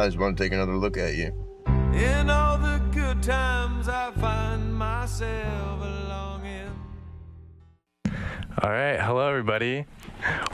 [0.00, 1.26] I just want to take another look at you.
[1.92, 5.78] In all the good times, I find myself
[6.08, 6.70] longing.
[8.62, 9.84] All right, hello everybody.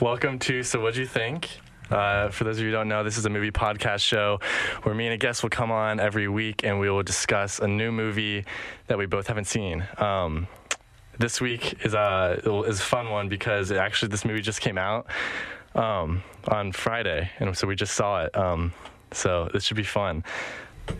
[0.01, 1.61] Welcome to So What'd You Think?
[1.89, 4.41] Uh, for those of you who don't know, this is a movie podcast show
[4.83, 7.69] where me and a guest will come on every week and we will discuss a
[7.69, 8.45] new movie
[8.89, 9.87] that we both haven't seen.
[9.99, 10.49] Um,
[11.21, 14.77] this week is a is a fun one because it actually this movie just came
[14.77, 15.07] out
[15.77, 18.37] um, on Friday, and so we just saw it.
[18.37, 18.73] Um,
[19.17, 20.25] so this should be fun.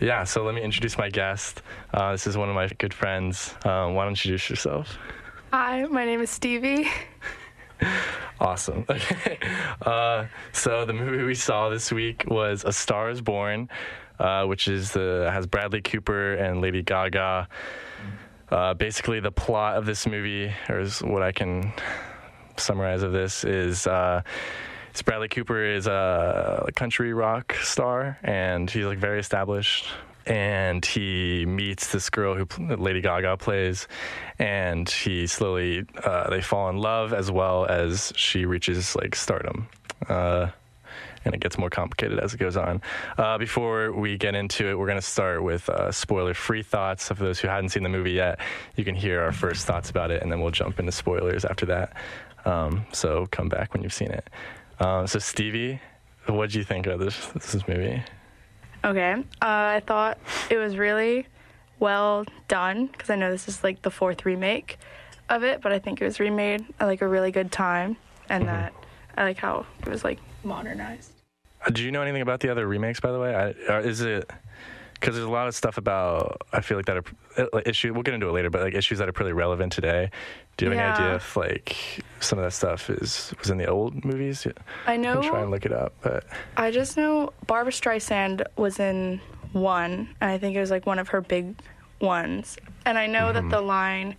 [0.01, 1.61] Yeah, so let me introduce my guest.
[1.93, 3.55] Uh, this is one of my good friends.
[3.63, 4.97] Um, why don't you introduce yourself?
[5.53, 6.89] Hi, my name is Stevie.
[8.39, 8.85] Awesome.
[8.89, 9.39] Okay.
[9.81, 13.69] Uh, so the movie we saw this week was A Star Is Born,
[14.19, 17.47] uh, which is the has Bradley Cooper and Lady Gaga.
[18.49, 21.71] Uh, basically, the plot of this movie, or is what I can
[22.57, 23.87] summarize of this, is
[24.97, 29.85] it's Bradley Cooper is a country rock star, and he's like very established.
[30.25, 33.87] And he meets this girl who Lady Gaga plays,
[34.39, 39.67] and he slowly uh, they fall in love as well as she reaches like stardom.
[40.09, 40.47] Uh,
[41.23, 42.81] and it gets more complicated as it goes on.
[43.19, 47.03] Uh, before we get into it, we're going to start with uh, spoiler-free thoughts.
[47.03, 48.39] So for those who hadn't seen the movie yet,
[48.75, 51.67] you can hear our first thoughts about it, and then we'll jump into spoilers after
[51.67, 51.95] that.
[52.45, 54.27] Um, so come back when you've seen it.
[54.79, 55.79] Um, so Stevie,
[56.27, 58.03] what did you think of this this movie?
[58.85, 60.17] Okay, uh, I thought
[60.49, 61.25] it was really
[61.79, 64.77] well done because I know this is like the fourth remake
[65.29, 67.97] of it, but I think it was remade at like a really good time,
[68.29, 68.53] and Mm-hmm.
[68.53, 68.73] that
[69.17, 71.11] I like how it was like modernized.
[71.65, 73.35] Uh, Do you know anything about the other remakes, by the way?
[73.35, 74.29] I, or is it
[74.99, 77.03] because there's a lot of stuff about I feel like that are
[77.37, 77.93] uh, like, issue.
[77.93, 80.11] We'll get into it later, but like issues that are pretty relevant today.
[80.57, 81.75] Do you have any idea if like
[82.19, 84.45] some of that stuff is was in the old movies?
[84.45, 84.53] Yeah.
[84.87, 85.21] I know.
[85.21, 89.21] try and look it up, but I just know Barbra Streisand was in
[89.53, 91.55] one, and I think it was like one of her big
[92.01, 92.57] ones.
[92.85, 93.49] And I know Mm-hmm.
[93.49, 94.15] that the line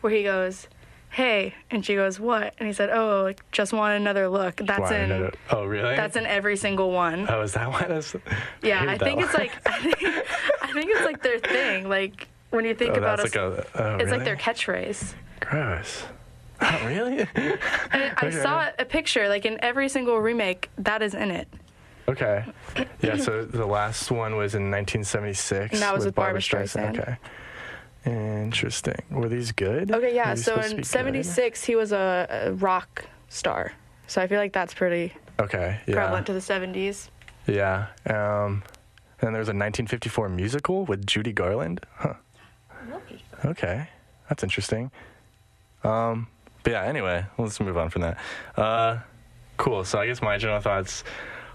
[0.00, 0.68] where he goes,
[1.14, 4.80] "Hey," and she goes, "What?" and he said, "Oh, like, just want another look." That's
[4.90, 5.10] Why in.
[5.12, 5.94] another- oh really?
[5.96, 7.26] That's in every single one.
[7.28, 8.14] Oh, is that why that's?
[8.62, 9.24] Yeah, I that think one.
[9.26, 10.02] it's like I think,
[10.62, 11.88] I think it's like their thing.
[11.88, 13.66] Like when you think Oh, about it, like a.
[13.76, 15.14] Oh, it's like their catchphrase.
[15.40, 16.04] Gross.
[16.60, 17.18] Oh, really?
[17.36, 17.58] And
[18.16, 18.30] I Okay.
[18.42, 21.48] saw a picture like in every single remake that is in it.
[22.08, 22.44] Okay.
[23.00, 25.72] Yeah, so the last one was in 1976.
[25.72, 26.98] And that was with Barbra Streisand.
[27.00, 27.16] Okay.
[28.06, 29.02] Interesting.
[29.10, 29.90] Were these good?
[29.90, 30.34] Okay, yeah.
[30.34, 33.72] So in '76 he was a, a rock star.
[34.06, 35.94] So I feel like that's pretty Okay, yeah.
[35.94, 37.08] prevalent to the '70s.
[37.46, 37.86] Yeah.
[38.06, 38.62] Um,
[39.20, 41.80] and there was a 1954 musical with Judy Garland.
[41.96, 42.14] Huh.
[43.44, 43.88] Okay.
[44.28, 44.90] That's interesting.
[45.82, 46.26] Um,
[46.62, 48.18] but yeah, anyway, let's move on from that.
[48.56, 48.98] Uh,
[49.56, 49.84] cool.
[49.84, 51.04] So I guess my general thoughts.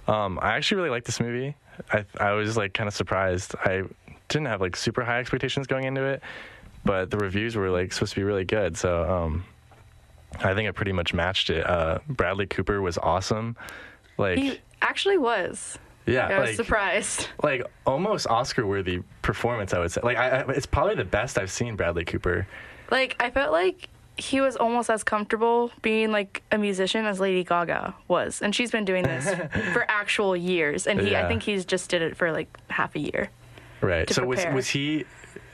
[0.07, 1.55] Um, I actually really like this movie.
[1.93, 3.55] I I was like kind of surprised.
[3.63, 3.83] I
[4.29, 6.22] didn't have like super high expectations going into it,
[6.85, 8.78] but the reviews were like supposed to be really good.
[8.78, 9.44] So um,
[10.40, 11.67] I think it pretty much matched it.
[11.69, 13.57] Uh, Bradley Cooper was awesome.
[14.18, 15.78] Like He actually was.
[16.06, 17.28] yeah, I was like surprised.
[17.44, 19.73] like almost Oscar worthy performance.
[19.73, 20.01] I would say.
[20.03, 22.47] Like I, I, it's probably the best I've seen Bradley Cooper.
[22.91, 27.44] Like I felt like he was almost as comfortable being like a musician as Lady
[27.45, 29.29] Gaga was, and she's been doing this
[29.73, 30.88] for actual years.
[30.88, 31.23] And he, Yeah.
[31.25, 33.29] I think he's just did it for like half a year.
[33.81, 34.09] Right.
[34.09, 34.56] So was prepare.
[34.56, 35.06] was he?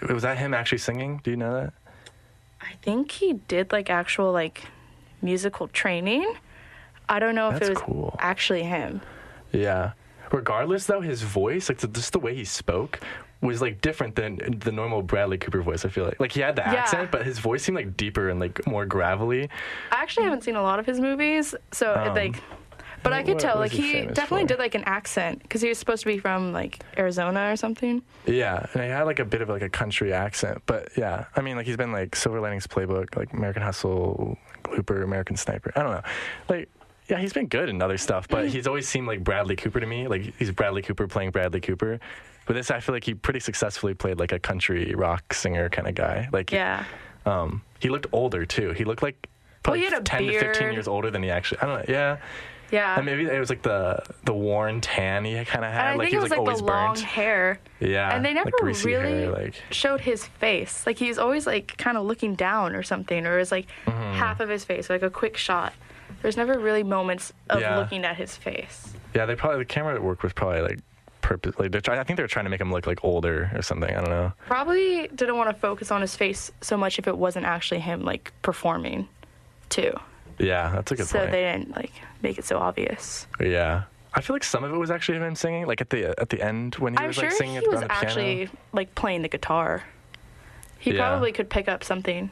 [0.09, 1.22] Was that him actually singing?
[1.24, 1.74] Do you know that?
[2.62, 4.63] I think he did like actual like
[5.22, 6.34] musical training.
[7.08, 8.16] I don't know if That's it was cool.
[8.19, 9.02] actually him.
[9.52, 9.91] Yeah.
[10.31, 13.00] Regardless, though, his voice, like the, just the way he spoke,
[13.41, 15.85] was like different than the normal Bradley Cooper voice.
[15.85, 16.74] I feel like, like he had the Yeah.
[16.74, 19.50] accent, but his voice seemed like deeper and like more gravelly.
[19.91, 22.41] I actually haven't seen a lot of his movies, so it, Um, like,
[23.05, 24.47] but I what- could tell what like he he famous definitely for?
[24.49, 28.01] did like an accent because he was supposed to be from like Arizona or something.
[28.25, 31.41] Yeah, and he had like a bit of like a country accent, but yeah, I
[31.41, 34.38] mean, like he's been like Silver Linings Playbook, like American Hustle,
[34.71, 35.71] Looper, American Sniper.
[35.75, 36.02] I don't know,
[36.49, 36.69] like
[37.07, 39.85] yeah, he's been good in other stuff, but he's always seemed like Bradley Cooper to
[39.85, 40.08] me.
[40.08, 41.99] Like he's Bradley Cooper playing Bradley Cooper.
[42.47, 45.87] But this, I feel like he pretty successfully played like a country rock singer kind
[45.87, 46.29] of guy.
[46.31, 46.84] Like Yeah.
[47.25, 48.72] um, he looked older too.
[48.72, 49.28] He looked like
[49.63, 51.59] probably he had a ten to fifteen years older than he actually.
[51.61, 51.85] I don't know.
[51.93, 52.17] Yeah.
[52.72, 52.96] Yeah.
[52.97, 55.85] And maybe it was like the the worn tan he kind of And had.
[55.88, 57.00] I like think he it was was like, like, always the long burnt.
[57.02, 57.59] hair.
[57.79, 58.16] Yeah.
[58.16, 60.85] and they never like really hair, like showed his face.
[60.88, 64.14] Like he's always like kind of looking down or something, or it's like Mm-hmm.
[64.20, 65.73] half of his face, like a quick shot.
[66.22, 67.78] There's never really moments of Yeah.
[67.78, 68.94] looking at his face.
[69.14, 70.79] Yeah, they probably the camera work was probably like
[71.22, 71.68] purposely.
[71.68, 73.90] They're try, I think they were trying to make him look like older or something.
[73.90, 74.32] I don't know.
[74.47, 78.02] Probably didn't want to focus on his face so much if it wasn't actually him
[78.03, 79.08] like performing,
[79.70, 79.94] too.
[80.37, 81.29] Yeah, that's a good so point.
[81.29, 81.91] So they didn't like
[82.22, 83.28] make it so obvious.
[83.40, 83.84] yeah,
[84.14, 86.41] I feel like some of it was actually him singing, like at the at the
[86.41, 88.52] end when he I'm was sure like singing he was actually piano.
[88.73, 89.84] like playing the guitar.
[90.79, 91.08] He Yeah.
[91.08, 92.29] probably could pick up something.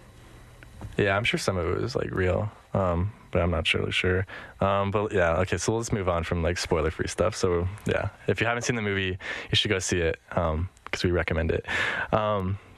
[0.98, 4.28] Yeah, I'm sure some of it was like real, um, but I'm not really sure.
[4.60, 7.36] Um, but yeah, okay, so let's move on from like spoiler free stuff.
[7.36, 9.18] So yeah, if you haven't seen the movie,
[9.50, 11.66] you should go see it because we recommend it.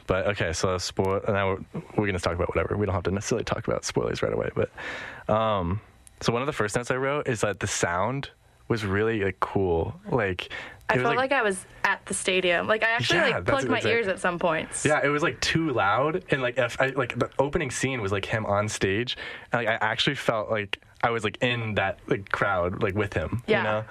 [0.08, 1.22] But okay, so spoil.
[1.28, 2.78] Now we're, we're gonna talk about whatever.
[2.78, 4.50] We don't have to necessarily talk about spoilers right away.
[4.56, 5.82] But um,
[6.22, 8.30] so one of the first notes I wrote is that the sound
[8.68, 9.96] was really like cool.
[10.12, 10.50] Like
[10.90, 12.68] I felt like, I was at the stadium.
[12.68, 14.86] Like I actually Yeah, like plugged my ears at some points.
[14.86, 18.12] Yeah, it was like too loud, and like if I like the opening scene was
[18.12, 19.18] like him on stage,
[19.52, 23.14] and like I actually felt like I was like in that like crowd like with
[23.14, 23.44] him.
[23.48, 23.58] Yeah.
[23.58, 23.86] You know.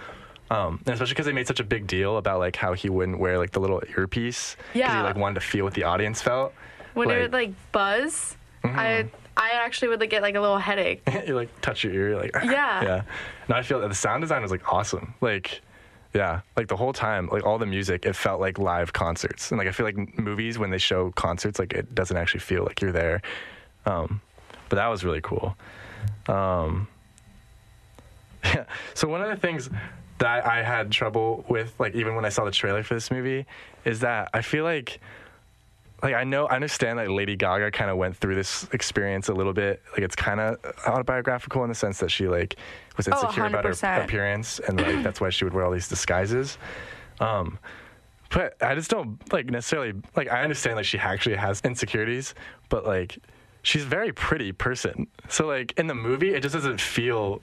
[0.50, 3.18] Um, and especially because they made such a big deal about like how he wouldn't
[3.18, 4.56] wear like the little earpiece.
[4.74, 4.96] Yeah.
[4.96, 6.52] he like wanted to feel what the audience felt.
[6.92, 10.58] When it like, would like buzz, I I actually would like get like a little
[10.58, 11.02] headache.
[11.26, 12.82] you like touch your ear, like Yeah.
[12.82, 13.02] yeah.
[13.48, 15.14] No, I feel that the sound design was like awesome.
[15.20, 15.60] Like,
[16.14, 19.50] yeah, like the whole time, like all the music, it felt like live concerts.
[19.50, 22.62] And like I feel like movies when they show concerts, like it doesn't actually feel
[22.64, 23.22] like you're there.
[23.86, 24.20] Um,
[24.68, 25.56] but that was really cool.
[26.28, 26.86] Um,
[28.44, 28.64] yeah.
[28.94, 29.68] So one of the things
[30.18, 33.46] that I had trouble with, like even when I saw the trailer for this movie,
[33.84, 35.00] is that I feel like
[36.02, 39.32] like I know I understand that Lady Gaga kind of went through this experience a
[39.34, 39.82] little bit.
[39.92, 42.56] Like it's kind of autobiographical in the sense that she like
[42.96, 45.88] was Oh, insecure about her appearance and like that's why she would wear all these
[45.88, 46.58] disguises.
[47.20, 47.58] Um,
[48.30, 52.34] but I just don't like necessarily like I understand like she actually has insecurities,
[52.68, 53.18] but like
[53.62, 55.06] she's a very pretty person.
[55.28, 57.40] So like in the movie, it just doesn't feel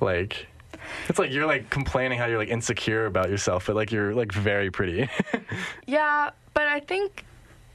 [0.00, 0.46] like.
[1.08, 4.32] It's like you're like complaining how you're like insecure about yourself, but like you're like
[4.32, 5.08] very pretty.
[5.86, 7.24] Yeah, but I think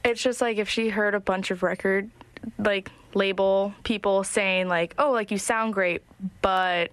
[0.04, 2.10] it's just like if she heard a bunch of record
[2.58, 6.02] like label people saying like, "Oh, like you sound great,
[6.42, 6.90] but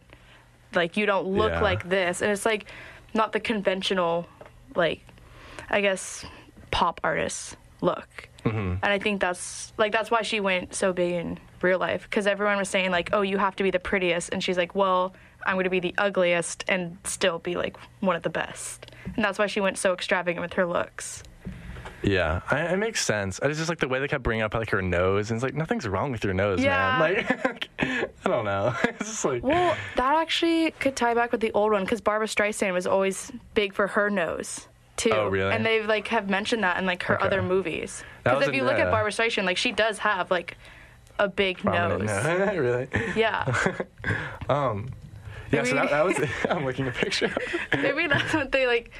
[0.73, 1.61] like you don't look Yeah.
[1.61, 2.65] like this." And it's like
[3.13, 4.27] not the conventional
[4.75, 5.01] like
[5.69, 6.25] I guess
[6.71, 8.28] pop artist look.
[8.45, 8.57] Mm-hmm.
[8.83, 12.25] And I think that's like that's why she went so big in real life cuz
[12.27, 15.13] everyone was saying like, "Oh, you have to be the prettiest." And she's like, "Well,
[15.45, 19.23] I'm going to be the ugliest and still be like one of the best." And
[19.25, 21.23] that's why she went so extravagant with her looks.
[22.01, 23.41] Yeah, I, it makes sense.
[23.43, 25.53] It's just like the way they kept bringing up like her nose, and it's like
[25.53, 26.97] nothing's wrong with your nose, Yeah.
[26.97, 27.27] man.
[27.43, 28.73] Like I don't know.
[28.85, 32.27] It's just like Well, that actually could tie back with the old one because Barbra
[32.27, 34.68] Streisand was always big for her nose
[34.99, 35.11] too.
[35.11, 35.51] Oh, really?
[35.51, 37.25] And they've like have mentioned that in like her Okay.
[37.25, 38.03] other movies.
[38.23, 40.57] That Because was if you look at uh, Barbra Streisand, like she does have like
[41.17, 42.25] a big prominent nose.
[42.57, 42.87] really?
[43.15, 43.45] Yeah,
[45.51, 45.63] Yeah.
[45.63, 46.15] So that, that was.
[46.49, 47.33] I'm looking at a picture.
[47.73, 48.91] maybe that's what they like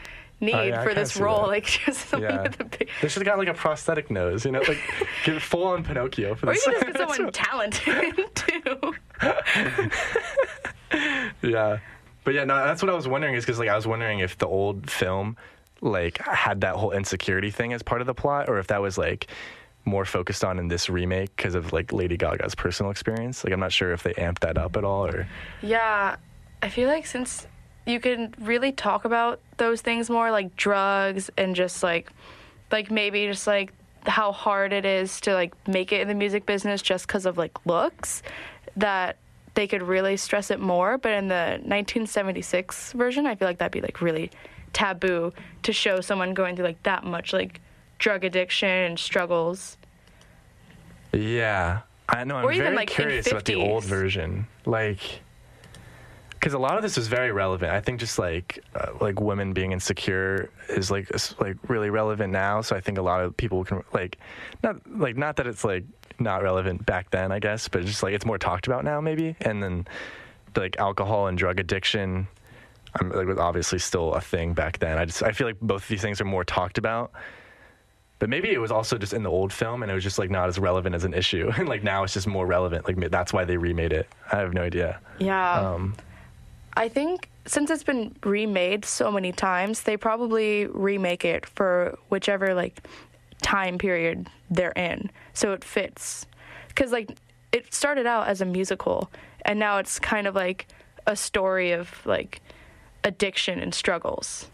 [0.42, 1.42] need Oh, yeah, I for kinda this see role.
[1.42, 1.48] that.
[1.50, 2.42] Like just someone Yeah.
[2.44, 2.90] with a big.
[3.02, 4.80] They should have got like a prosthetic nose, you know, like
[5.26, 6.66] get full on Pinocchio for Or this.
[6.66, 8.94] you could just get someone talented too.
[11.44, 11.78] yeah,
[12.24, 14.38] but yeah, no, that's what I was wondering is because like I was wondering if
[14.38, 15.38] the old film
[15.82, 18.98] like had that whole insecurity thing as part of the plot, or if that was
[18.98, 19.28] like
[19.86, 23.44] more focused on in this remake because of like Lady Gaga's personal experience.
[23.44, 25.28] Like I'm not sure if they amped that up at all, or
[25.62, 26.18] Yeah,
[26.62, 27.48] I feel like since
[27.86, 32.12] you can really talk about those things more, like drugs and just like,
[32.72, 33.74] like maybe just like
[34.06, 37.38] how hard it is to like make it in the music business just because of
[37.38, 38.22] like looks,
[38.76, 39.18] that
[39.56, 40.98] they could really stress it more.
[40.98, 44.30] But in the 1976 version, I feel like that'd be like really
[44.74, 45.34] taboo
[45.64, 47.62] to show someone going through like that much like
[47.98, 49.78] drug addiction and struggles.
[51.12, 52.38] Yeah, I know.
[52.38, 55.22] I'm Or very like, curious about the old version, like,
[56.32, 57.72] because a lot of this is very relevant.
[57.72, 62.32] I think just like uh, like women being insecure is like is, like really relevant
[62.32, 62.62] now.
[62.62, 64.18] So I think a lot of people can like
[64.64, 65.84] not like not that it's like
[66.20, 69.36] not relevant back then, I guess, but just like it's more talked about now, maybe.
[69.42, 69.88] And then
[70.56, 72.28] like alcohol and drug addiction.
[73.00, 74.98] I'm, like was obviously still a thing back then.
[74.98, 77.12] I just I feel like both of these things are more talked about.
[78.20, 80.30] But maybe it was also just in the old film, and it was just like
[80.30, 82.86] not as relevant as an issue, and like now it's just more relevant.
[82.86, 84.08] Like that's why they remade it.
[84.32, 85.00] I have no idea.
[85.20, 85.54] Yeah.
[85.54, 85.96] Um,
[86.76, 92.54] I think since it's been remade so many times, they probably remake it for whichever
[92.54, 92.84] like
[93.42, 96.26] time period they're in, so it fits.
[96.68, 97.18] Because like
[97.52, 99.10] it started out as a musical,
[99.44, 100.68] and now it's kind of like
[101.08, 102.42] a story of like
[103.04, 104.50] addiction and struggles.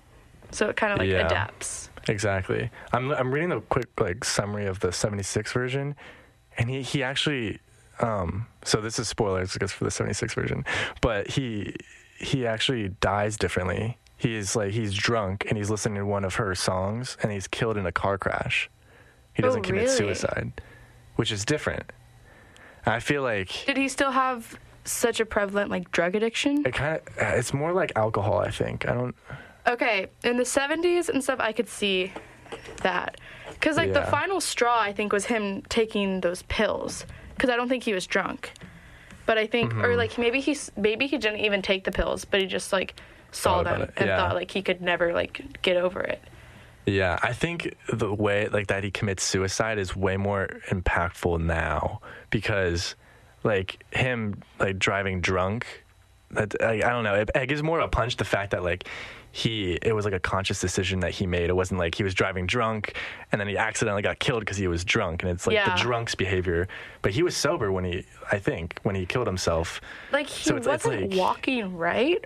[0.52, 1.26] So it kind of like Yeah.
[1.26, 1.90] adapts.
[2.08, 2.70] Exactly.
[2.94, 5.96] I'm I'm reading the quick like summary of the 76 version,
[6.58, 7.60] and he he actually
[8.00, 10.66] um so this is spoilers I guess for the 76 version,
[11.02, 11.76] but he
[12.18, 13.98] he actually dies differently.
[14.18, 17.76] He's like he's drunk and he's listening to one of her songs and he's killed
[17.78, 18.70] in a car crash.
[19.34, 19.96] He Oh, doesn't commit really?
[19.98, 20.62] suicide,
[21.16, 21.92] which is different.
[22.86, 26.66] I feel like Did he still have such a prevalent like drug addiction?
[26.66, 28.40] It kind of it's more like alcohol.
[28.40, 29.16] I think I don't.
[29.68, 32.14] Okay, in the 70s and stuff, I could see
[32.84, 33.20] that.
[33.50, 37.04] Because, like, the final straw, I think, was him taking those pills.
[37.34, 38.52] Because I don't think he was drunk.
[39.26, 39.86] But I think, Mm-hmm.
[39.86, 42.94] or like, maybe he maybe he didn't even take the pills, but he just, like,
[43.32, 44.18] saw Thought them and yeah.
[44.18, 46.22] thought, like, he could never, like, get over it.
[46.86, 52.02] Yeah, I think the way like that he commits suicide is way more impactful now
[52.30, 52.96] because
[53.46, 55.84] like him like driving drunk
[56.32, 58.64] that like, I don't know it, it gives more of a punch the fact that
[58.64, 58.88] like
[59.32, 62.14] he it was like a conscious decision that he made it wasn't like he was
[62.14, 62.96] driving drunk
[63.32, 65.76] and then he accidentally got killed because he was drunk and it's like Yeah.
[65.76, 66.68] the drunk's behavior
[67.02, 69.80] but he was sober when he I think when he killed himself
[70.12, 72.26] Like, he So it's- it's wasn't like- walking right,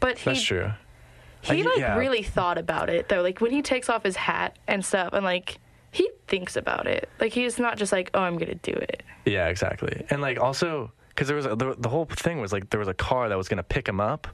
[0.00, 0.70] but he, that's true
[1.42, 1.96] he, like, yeah.
[1.96, 3.22] really thought about it, though.
[3.22, 5.56] Like, when he takes off his hat and stuff, and, like,
[5.92, 7.08] he thinks about it.
[7.18, 9.02] Like, he's not just like, oh, I'm going to do it.
[9.24, 10.04] Yeah, exactly.
[10.10, 12.88] And like also because there was a, the, the whole thing was like there was
[12.88, 14.26] a car that was gonna pick him up,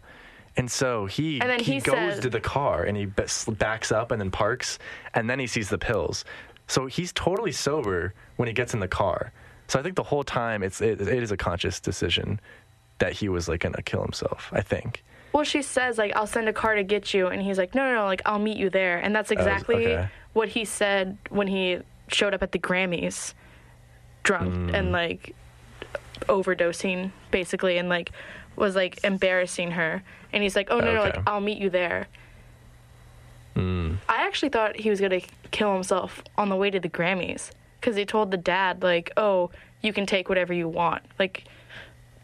[0.57, 4.13] and so he And then he goes said- to the car and he backs up
[4.13, 4.79] and then parks,
[5.15, 6.25] and then he sees the pills.
[6.69, 9.33] So he's totally sober when he gets in the car.
[9.69, 12.39] So I think the whole time it's it, it is a conscious decision
[12.99, 14.51] that he was like gonna kill himself.
[14.53, 15.03] I think.
[15.37, 17.85] Well, she says like I'll send a car to get you, and he's like, no,
[17.87, 20.09] no, no, like I'll meet you there, and that's exactly okay.
[20.33, 23.35] what he said when he showed up at the Grammys,
[24.23, 24.73] drunk Mm.
[24.73, 25.35] and like
[26.21, 28.13] overdosing basically, and like
[28.57, 30.03] was like embarrassing her,
[30.33, 32.07] and he's like, oh no, no, like I'll meet you there.
[33.57, 33.99] Mm.
[34.09, 37.95] I actually thought he was gonna kill himself on the way to the Grammys because
[37.95, 39.51] he told the dad like, oh,
[39.83, 41.45] you can take whatever you want, like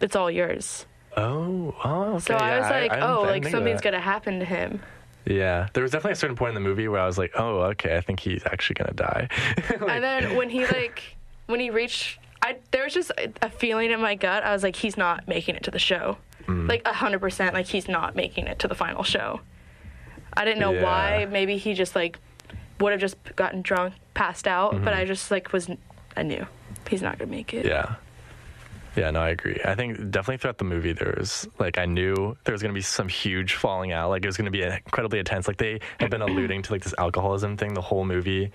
[0.00, 0.87] it's all yours.
[1.16, 2.19] Oh, oh, okay.
[2.21, 3.85] So I yeah, was like, I didn't- I oh, like something's that.
[3.92, 4.81] gonna happen to him.
[5.26, 7.61] Yeah, there was definitely a certain point in the movie where I was like, oh,
[7.73, 9.28] okay, I think he's actually gonna die.
[9.81, 11.02] Like- and then when he like
[11.47, 14.42] when he reached I there was just a- feeling in my gut.
[14.42, 16.16] I was like, he's not making it to the show.
[16.47, 16.69] Mm.
[16.69, 19.40] Like a hundred percent, like he's not making it to the final show.
[20.35, 20.83] I didn't know Yeah.
[20.83, 21.26] why.
[21.31, 22.19] Maybe he just like
[22.81, 24.73] would have just gotten drunk, passed out.
[24.75, 24.85] Mm-hmm.
[24.85, 25.71] But I just like was
[26.16, 26.47] I knew
[26.90, 27.64] he's not gonna make it.
[27.64, 27.95] Yeah.
[28.97, 29.59] Yeah, no, I agree.
[29.65, 32.79] I think definitely throughout the movie, there was like I knew there was going to
[32.79, 34.11] be some huge falling out.
[34.11, 35.49] Like it was going to be incredibly intense.
[35.49, 38.53] Like they had been alluding to like this alcoholism thing the whole movie.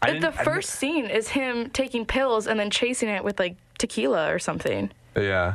[0.00, 4.32] I the first scene is him taking pills and then chasing it with like tequila
[4.32, 4.90] or something.
[5.16, 5.54] yeah,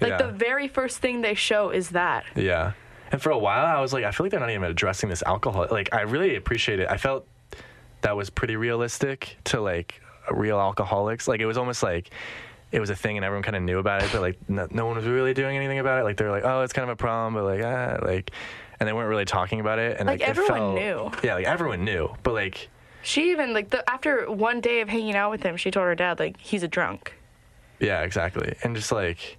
[0.00, 2.24] Like yeah, the very first thing they show is that.
[2.34, 2.72] yeah.
[3.10, 5.22] And for a while, I was like, I feel like they're not even addressing this
[5.24, 5.66] alcohol.
[5.70, 6.88] Like I really appreciate it.
[6.90, 7.26] I felt
[8.00, 10.00] that was pretty realistic to like
[10.30, 11.28] real alcoholics.
[11.28, 12.10] Like it was almost like
[12.72, 14.86] it was a thing and everyone kind of knew about it, but like no, no
[14.86, 16.04] one was really doing anything about it.
[16.04, 18.30] Like they're like, oh, it's kind of a problem, but like ah, like,
[18.80, 19.98] and they weren't really talking about it.
[19.98, 21.10] And Like, like, it everyone felt- knew.
[21.22, 22.68] Yeah, like everyone knew, but like
[23.02, 25.94] She even like the after one day of hanging out with him, she told her
[25.94, 27.14] dad like he's a drunk.
[27.78, 28.54] Yeah, exactly.
[28.62, 29.38] And just like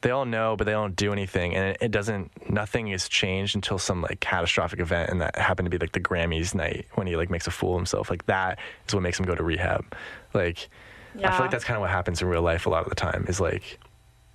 [0.00, 2.50] they all know, but they don't do anything, and it, it doesn't.
[2.50, 6.00] Nothing is changed until some like catastrophic event, and that happened to be like the
[6.00, 8.10] Grammys night when he like makes a fool of himself.
[8.10, 9.94] Like that is what makes him go to rehab.
[10.34, 10.68] Like
[11.22, 12.94] I feel like that's kind of what happens in real life a lot of the
[12.94, 13.26] time.
[13.28, 13.78] Is like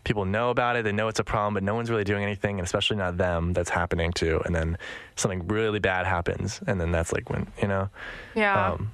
[0.03, 2.59] people know about it, they know it's a problem, but no one's really doing anything,
[2.59, 3.53] and especially not them.
[3.53, 4.77] That's happening to, and then
[5.15, 7.89] something really bad happens, and then that's like when you know.
[8.35, 8.71] Yeah.
[8.71, 8.91] Um,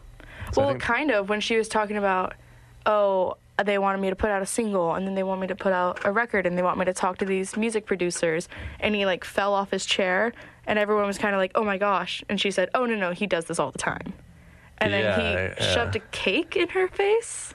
[0.52, 2.34] so well, think- kind of when she was talking about,
[2.86, 5.56] oh, they wanted me to put out a single and then they want me to
[5.56, 8.50] put out a record and they want me to talk to these music producers
[8.82, 10.34] and he like fell off his chair
[10.68, 13.12] and everyone was kind of like, oh my gosh, and she said, oh no no,
[13.12, 14.14] he does this all the time,
[14.80, 15.74] and then he yeah.
[15.74, 17.54] shoved a cake in her face.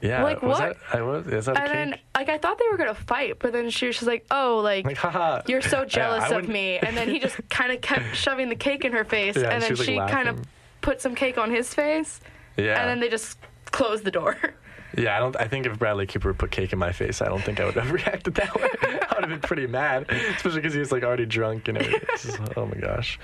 [0.00, 0.76] Yeah, like, was what?
[0.90, 0.98] that?
[0.98, 1.26] I was.
[1.26, 3.96] Is that And then, like, I thought they were gonna fight, but then she was
[3.96, 5.42] just like, "Oh, like, Like, haha.
[5.46, 8.56] you're so jealous of wouldn't- me." And then he just kind of kept shoving the
[8.56, 10.40] cake in her face, Yeah, and she then like, she kind of
[10.82, 12.20] put some cake on his face,
[12.56, 12.80] Yeah.
[12.80, 14.36] and then they just closed the door.
[14.96, 15.36] Yeah, I don't.
[15.38, 17.74] I think if Bradley Cooper put cake in my face, I don't think I would
[17.74, 18.68] have reacted that way.
[18.80, 22.00] I would have been pretty mad, especially because he was like already drunk and everything.
[22.12, 23.18] Just- oh my gosh.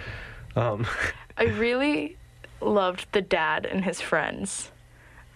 [0.54, 0.86] Um,
[1.38, 2.18] I really
[2.60, 4.70] loved the dad and his friends.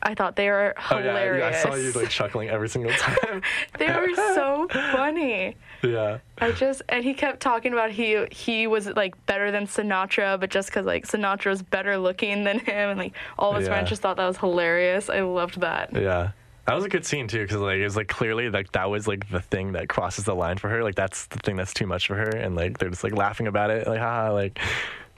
[0.03, 1.45] I thought they were hilarious.
[1.45, 3.43] oh yeah, I saw you like chuckling every single time.
[3.79, 5.57] they were so funny.
[5.83, 10.39] yeah, I just and he kept talking about he he was like better than Sinatra,
[10.39, 13.67] but just because like Sinatra was better looking than him, and like all of his
[13.67, 13.75] Yeah.
[13.75, 15.09] friends just thought that was hilarious.
[15.11, 15.91] I loved that.
[15.95, 16.31] yeah.
[16.67, 19.07] That was a good scene too, because like it was like clearly like that was
[19.07, 20.83] like the thing that crosses the line for her.
[20.83, 23.47] Like that's the thing that's too much for her, and like they're just like laughing
[23.47, 24.59] about it, like haha, like.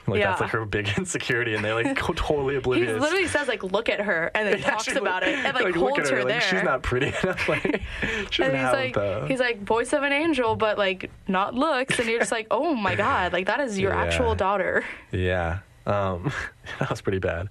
[0.07, 2.99] Like that's like her big insecurity, and they're like totally He oblivious.
[3.01, 5.95] literally says like, "Look at her," and then Yeah, talks about it and like, look
[5.97, 6.39] holds her, her, there.
[6.39, 7.47] like, She's not pretty enough.
[7.49, 7.81] Like
[8.31, 9.25] she and he's like, the.
[9.27, 12.73] he's like voice of an angel, but like not looks, and you're just like, oh
[12.73, 14.01] my god, like that is your Yeah.
[14.03, 14.83] actual daughter.
[15.11, 15.59] Yeah.
[15.85, 16.31] Um,
[16.79, 17.49] that was pretty bad.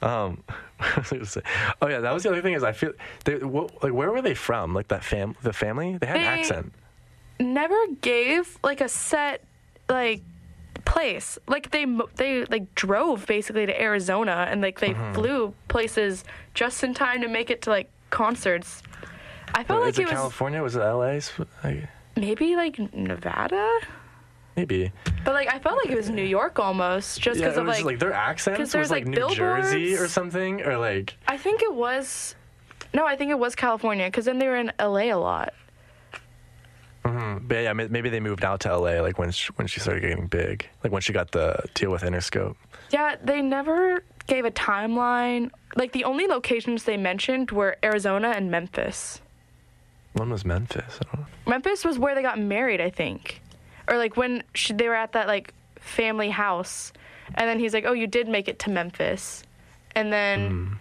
[0.00, 0.42] Um,
[0.78, 1.40] what was I gonna say?
[1.82, 2.92] oh yeah, that was the other thing is I feel
[3.24, 4.72] they what, like where were they from?
[4.74, 6.72] Like that fam the family they had an accent.
[7.40, 9.42] Never gave like a set
[9.88, 10.22] like
[10.88, 11.38] place.
[11.46, 15.14] Like they they like drove basically to Arizona and like they Mm-hmm.
[15.14, 18.82] flew places just in time to make it to like concerts.
[19.54, 20.62] I felt like is it, it was California?
[20.62, 21.20] Was it LA?
[21.64, 23.80] Like, maybe like Nevada,
[24.56, 24.90] maybe.
[25.24, 27.76] but like I felt like it was New York almost, just because it of was
[27.76, 31.62] like, like, their accents was like, like, New Jersey or something, or like I think
[31.62, 32.34] it was.
[32.94, 35.52] No, I think it was California because then they were in LA a lot.
[37.42, 40.26] But yeah, maybe they moved out to LA like when she, when she started getting
[40.26, 42.56] big, like when she got the deal with Interscope.
[42.90, 45.50] Yeah, they never gave a timeline.
[45.76, 49.20] Like the only locations they mentioned were Arizona and Memphis.
[50.14, 50.98] When was Memphis?
[51.00, 51.26] I don't know.
[51.46, 53.40] Memphis was where they got married, I think,
[53.88, 56.92] or like when she, they were at that like family house,
[57.34, 59.44] and then he's like, "Oh, you did make it to Memphis,"
[59.94, 60.50] and then.
[60.50, 60.72] Hmm.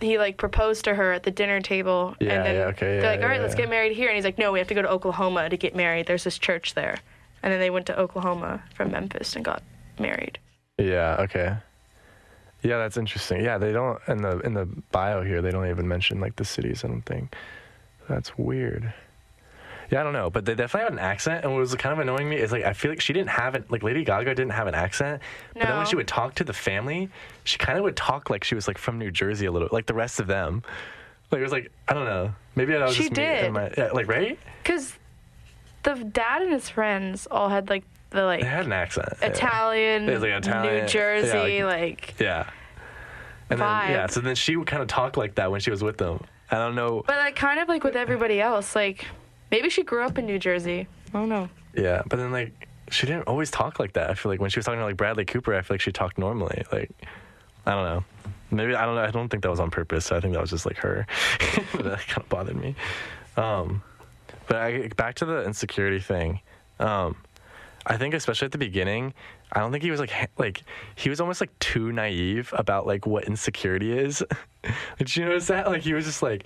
[0.00, 3.10] He like proposed to her at the dinner table, Yeah, and then yeah, okay, they're
[3.12, 4.74] like, "All right, yeah, let's get married here." And he's like, "No, we have to
[4.74, 6.06] go to Oklahoma to get married.
[6.06, 6.98] There's this church there,"
[7.42, 9.62] and then they went to Oklahoma from Memphis and got
[9.98, 10.38] married.
[10.78, 11.16] Yeah.
[11.20, 11.54] Okay.
[12.62, 13.42] Yeah, that's interesting.
[13.42, 15.42] Yeah, they don't in the in the bio here.
[15.42, 16.84] They don't even mention like the cities.
[16.84, 17.34] I don't think.
[18.08, 18.92] That's weird.
[19.90, 21.98] Yeah, I don't know, but they definitely have an accent, and what was kind of
[21.98, 23.70] annoying me is like I feel like she didn't have it.
[23.70, 25.20] Like Lady Gaga didn't have an accent,
[25.54, 27.08] but then when she would talk to the family,
[27.44, 29.86] she kind of would talk like she was like from New Jersey a little, like
[29.86, 30.62] the rest of them.
[31.32, 33.52] Like it was like I don't know, maybe I was She just did.
[33.52, 34.38] my- yeah, like right?
[34.64, 34.94] Cause
[35.82, 39.08] the dad and his friends all had like the like They had an accent.
[39.22, 42.50] Italian, It was, like, Italian, New Jersey, yeah, like, Yeah.
[43.48, 45.82] And then yeah, so then she would kind of talk like that when she was
[45.82, 46.20] with them.
[46.52, 47.02] I don't know.
[47.06, 49.06] But like kind of like with everybody else, like
[49.50, 50.86] maybe she grew up in New Jersey.
[51.08, 51.48] I don't know.
[51.74, 54.10] Yeah, but then like she didn't always talk like that.
[54.10, 55.92] I feel like when she was talking to like Bradley Cooper, I feel like she
[55.92, 56.64] talked normally.
[56.72, 56.90] Like
[57.66, 58.04] I don't know.
[58.50, 59.02] Maybe I don't know.
[59.02, 60.06] I don't think that was on purpose.
[60.06, 61.06] So I think that was just like her.
[61.74, 62.74] that kind of bothered me.
[63.36, 63.82] Um,
[64.46, 66.40] but I, back to the insecurity thing.
[66.80, 67.16] Um,
[67.86, 69.14] I think especially at the beginning,
[69.52, 70.62] I don't think he was like like
[70.96, 74.22] he was almost like too naive about like what insecurity is.
[74.98, 75.68] Did you notice that?
[75.68, 76.44] Like he was just like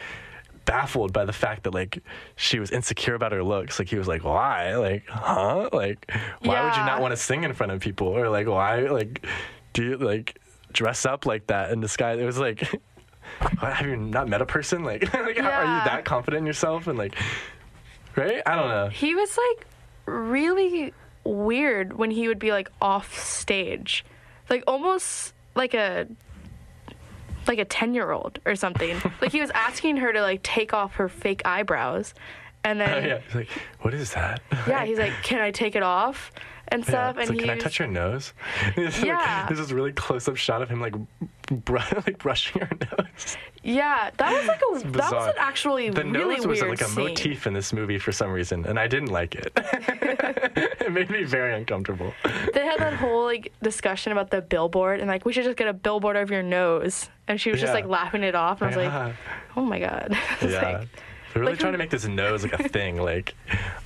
[0.65, 2.03] baffled by the fact that like
[2.37, 3.79] she was insecure about her looks.
[3.79, 4.77] Like he was like, why?
[4.77, 5.69] Like, huh?
[5.73, 8.09] Like, why would you not want to sing in front of people?
[8.09, 8.81] Or like, why?
[8.81, 9.27] Like,
[9.73, 10.39] do you like
[10.73, 12.19] dress up like that in disguise?
[12.19, 12.63] It was like.
[13.41, 14.85] Have you not met a person?
[14.85, 16.87] Like, like how, are you that confident in yourself?
[16.87, 17.17] And like,
[18.17, 18.43] right?
[18.47, 18.89] I don't know.
[18.89, 19.67] He was like
[20.07, 20.93] really
[21.25, 24.05] weird when he would be like off stage,
[24.51, 26.07] like almost like a
[27.49, 29.01] like a 10 year old or something.
[29.21, 32.15] like he was asking her to like take off her fake eyebrows.
[32.65, 33.19] And Oh, then yeah.
[33.27, 33.49] He's like,
[33.83, 34.41] what is that?
[34.67, 36.33] yeah, he's like, "Can I take it off?"
[36.75, 36.89] And Yeah.
[36.89, 37.19] stuff.
[37.19, 38.33] It's and like, he can I touch your nose?
[38.77, 39.47] Like- Yeah.
[39.47, 40.95] there's this really close up shot of him like,
[41.51, 43.37] br- like brushing her nose.
[43.63, 46.81] Yeah, that was like a that was an actually The really nose was weird like
[46.83, 47.05] a scene.
[47.09, 49.53] motif in this movie for some reason, and I didn't like it.
[49.57, 52.13] it made me very uncomfortable.
[52.53, 55.67] They had that whole like discussion about the billboard and like we should just get
[55.69, 58.77] a billboard over your nose, and she was just like laughing it off, and I
[58.77, 59.05] was Yeah.
[59.07, 59.15] like,
[59.57, 60.79] "Oh my god!" Yeah.
[60.81, 60.89] like,
[61.35, 63.35] They're really like, trying to make this nose like a thing, like,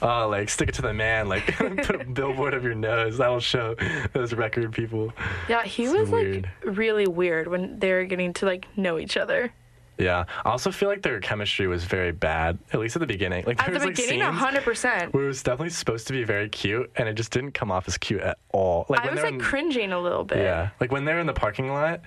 [0.03, 3.19] uh, like stick it to the man, like put a billboard of your nose.
[3.19, 3.75] That'll show
[4.13, 5.13] those record people.
[5.49, 6.49] yeah, he So was weird.
[6.67, 9.53] like really weird when they were getting to like know each other.
[10.01, 13.43] Yeah, I also feel like their chemistry was very bad, at least at the beginning.
[13.47, 15.13] Like there At the was beginning, like hundred percent.
[15.13, 17.89] where it was definitely supposed to be very cute, and it just didn't come off
[17.89, 18.87] as cute at all.
[18.89, 20.39] Like I was like in- cringing a little bit.
[20.39, 22.03] Yeah, like when they're in the parking lot,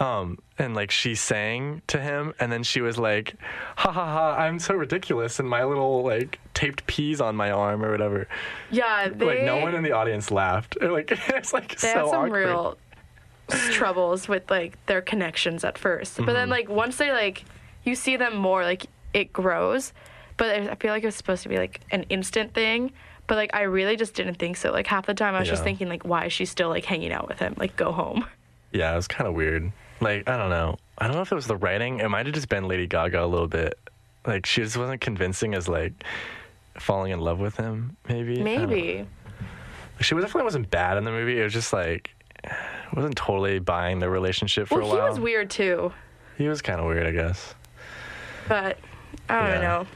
[0.00, 3.34] um, and like she sang to him, and then she was like,
[3.76, 4.36] "Ha ha ha!
[4.36, 8.28] I'm so ridiculous," and my little like taped peas on my arm or whatever.
[8.70, 10.76] Yeah, they like no one in the audience laughed.
[10.80, 12.46] Or, like it's like they so had some awkward.
[12.46, 12.78] real
[13.70, 16.32] troubles with like their connections at 1st but Mm-hmm.
[16.34, 17.44] then like once they like
[17.82, 18.84] you see them more like
[19.14, 19.94] it grows
[20.36, 22.92] but I I feel like it was supposed to be like an instant thing
[23.26, 25.64] but like I really just didn't think so like half the time I was just
[25.64, 28.26] thinking like why is she still like hanging out with him like go home
[28.70, 29.72] Yeah, it was kind of weird.
[30.00, 30.76] Like I don't know.
[30.98, 32.00] I don't know if it was the writing.
[32.00, 33.78] It might have just been Lady Gaga a little bit.
[34.26, 35.92] Like she just wasn't convincing as like
[36.78, 37.96] falling in love with him.
[38.08, 38.34] Maybe.
[38.34, 38.66] I don't know.
[38.66, 39.06] maybe
[40.00, 41.40] She was definitely wasn't bad in the movie.
[41.40, 42.10] It was just like
[42.94, 45.08] wasn't totally buying the relationship for well a he while.
[45.10, 45.92] was weird too
[46.36, 47.54] He was kind of weird, I guess.
[48.48, 48.78] but
[49.28, 49.60] I don't Yeah.
[49.60, 49.86] know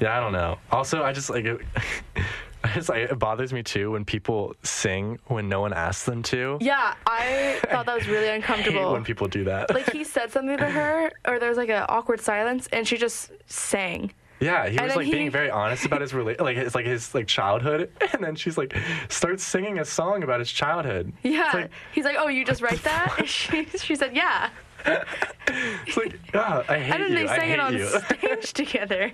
[0.00, 0.58] Yeah, I don't know.
[0.70, 1.60] Also, I just like it.
[2.64, 6.22] I just like it bothers me too when people sing when no one asks them
[6.24, 6.58] to.
[6.60, 9.72] yeah I thought that was really uncomfortable when people do that.
[9.74, 12.96] like he said something to her or there was like an awkward silence and she
[12.98, 16.74] just sang Yeah, he And was like being very honest about his rela- like his
[16.74, 18.76] like his like childhood, and then she's like
[19.08, 21.12] starts singing a song about his childhood.
[21.22, 21.50] Yeah.
[21.54, 23.14] like, He's like, oh, you just write that?
[23.18, 24.50] And she, she said, yeah.
[24.84, 27.18] It's like ah, I hate And then you.
[27.18, 27.86] they sang it on you.
[27.86, 29.12] stage together.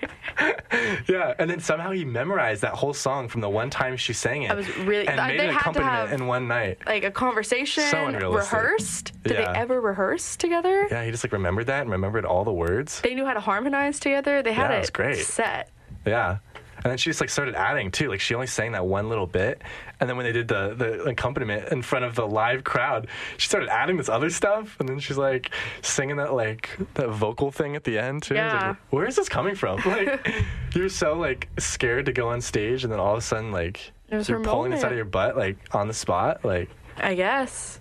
[1.08, 4.42] yeah, and then somehow he memorized that whole song from the one time she sang
[4.42, 4.50] it.
[4.50, 6.78] I was really- and I- made they an had to accompaniment have- in one night.
[6.86, 8.52] Like a conversation, So unrealistic.
[8.52, 9.12] rehearsed.
[9.24, 9.52] Did Yeah.
[9.52, 10.86] they ever rehearse together?
[10.90, 13.00] Yeah, he just like remembered that and remembered all the words.
[13.00, 14.42] They knew how to harmonize together.
[14.42, 15.16] They had Yeah, it it was great.
[15.18, 15.70] set.
[16.06, 16.38] Yeah.
[16.84, 18.08] And then she just like started adding too.
[18.08, 19.60] Like she only sang that one little bit,
[20.00, 23.48] and then when they did the the accompaniment in front of the live crowd, she
[23.48, 25.50] started adding this other stuff, and then she's like
[25.82, 28.34] singing that like that vocal thing at the end too.
[28.34, 28.68] I Yeah.
[28.68, 29.80] like, where is this coming from?
[29.88, 30.34] Like
[30.74, 33.90] you're so like scared to go on stage, and then all of a sudden like
[34.10, 36.44] you're pulling this out of your butt like on the spot.
[36.44, 37.80] Like I guess.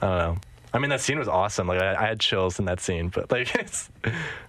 [0.00, 0.38] I don't know.
[0.72, 1.66] I mean that scene was awesome.
[1.66, 3.90] Like I, I had chills in that scene, but like it's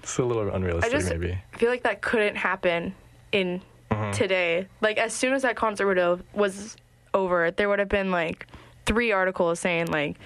[0.01, 1.37] it's a little I unrealistic just maybe.
[1.53, 2.93] I feel like that couldn't happen
[3.31, 4.11] in Mm-hmm.
[4.11, 4.67] today.
[4.79, 6.77] Like as soon as that concert would have, was
[7.13, 8.47] over, there would have been like
[8.85, 10.17] three articles saying like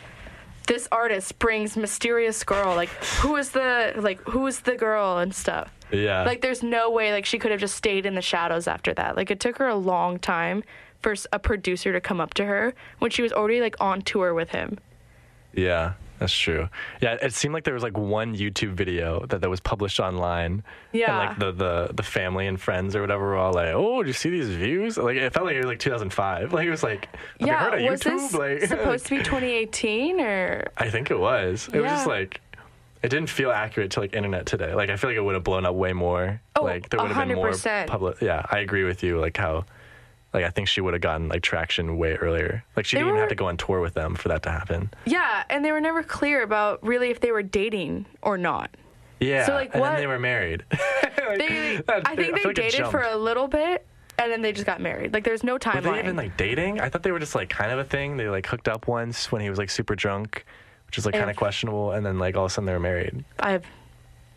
[0.67, 2.75] this artist brings mysterious girl.
[2.75, 5.71] Like who is the like who is the girl and stuff.
[5.91, 6.23] Yeah.
[6.23, 9.15] Like there's no way like she could have just stayed in the shadows after that.
[9.15, 10.63] Like it took her a long time
[11.01, 14.34] for a producer to come up to her when she was already like on tour
[14.34, 14.78] with him.
[15.54, 15.93] Yeah,
[16.26, 16.70] that's true.
[17.02, 20.64] Yeah, it seemed like there was like one YouTube video that, that was published online.
[20.92, 21.20] Yeah.
[21.20, 24.08] And like the, the the family and friends or whatever were all like, "Oh, did
[24.08, 26.52] you see these views?" Like it felt like it was like 2005.
[26.56, 28.18] Like it was like, have you yeah, heard of was YouTube?
[28.18, 31.70] this like supposed to be 2018 or I think it was.
[31.72, 32.42] It was just like
[33.04, 34.74] it didn't feel accurate to like internet today.
[34.74, 36.42] Like I feel like it would have blown up way more.
[36.56, 37.88] Oh, like there would have been more 100%.
[37.88, 38.22] public.
[38.22, 39.20] Yeah, I agree with you.
[39.20, 39.66] Like how.
[40.36, 42.63] Like I think she would have gotten like traction way earlier.
[42.76, 44.52] Like she They didn't even have to go on tour with them for that to
[44.52, 44.91] happen.
[45.06, 48.69] Yeah, and they were never clear about really if they were dating or not.
[49.19, 49.45] Yeah.
[49.45, 50.63] So like, and what- then they were married.
[51.26, 53.86] Like, They, that- I think they like dated for a little bit,
[54.19, 55.12] and then they just got married.
[55.12, 55.84] Like there's no timeline.
[55.86, 56.80] Were they even like dating?
[56.80, 58.15] I thought they were just like kind of a thing.
[58.17, 60.45] They like hooked up once when he was like super drunk,
[60.86, 61.91] which is like kind of questionable.
[61.93, 63.24] And then like all of a sudden they were married.
[63.39, 63.63] I have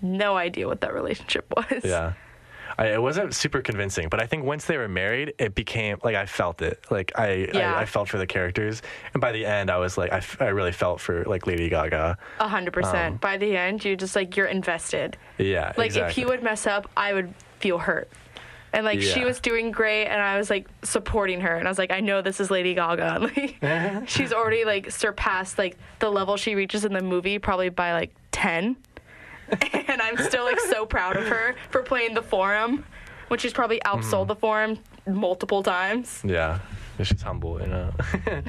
[0.00, 1.84] no idea what that relationship was.
[1.84, 2.14] Yeah.
[2.78, 6.14] I, it wasn't super convincing, but I think once they were married, it became like
[6.14, 6.84] I felt it.
[6.90, 7.74] Like I, Yeah.
[7.74, 8.82] I, I felt for the characters,
[9.14, 11.68] and by the end, I was like, I, f- I really felt for like Lady
[11.68, 12.16] Gaga.
[12.38, 13.14] A hundred percent.
[13.14, 15.16] Um, By the end, you just like you're invested.
[15.38, 16.08] Yeah, Like exactly.
[16.10, 18.08] if he would mess up, I would feel hurt.
[18.72, 21.78] And like she was doing great, and I was like supporting her, and I was
[21.78, 23.18] like, I know this is Lady Gaga.
[23.62, 27.94] Like she's already like surpassed like the level she reaches in the movie probably by
[27.94, 28.76] like ten.
[29.88, 32.84] and I'm still like so proud of her for playing the Forum,
[33.28, 34.28] when she's probably outsold Mm-hmm.
[34.28, 36.22] the Forum multiple times.
[36.24, 36.60] Yeah,
[37.02, 37.92] she's humble, you know.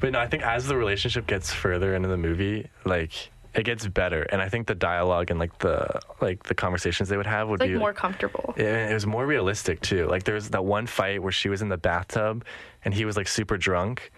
[0.00, 3.86] but no, I think as the relationship gets further into the movie, like it gets
[3.86, 7.48] better, and I think the dialogue and like the like the conversations they would have
[7.48, 8.54] would Like be more comfortable.
[8.56, 10.06] it, it was more realistic too.
[10.06, 12.44] Like there was that one fight where she was in the bathtub
[12.84, 14.12] and he was like super drunk.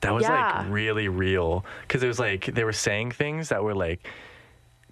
[0.00, 0.62] That was Yeah.
[0.64, 4.06] like really real because it was like they were saying things that were like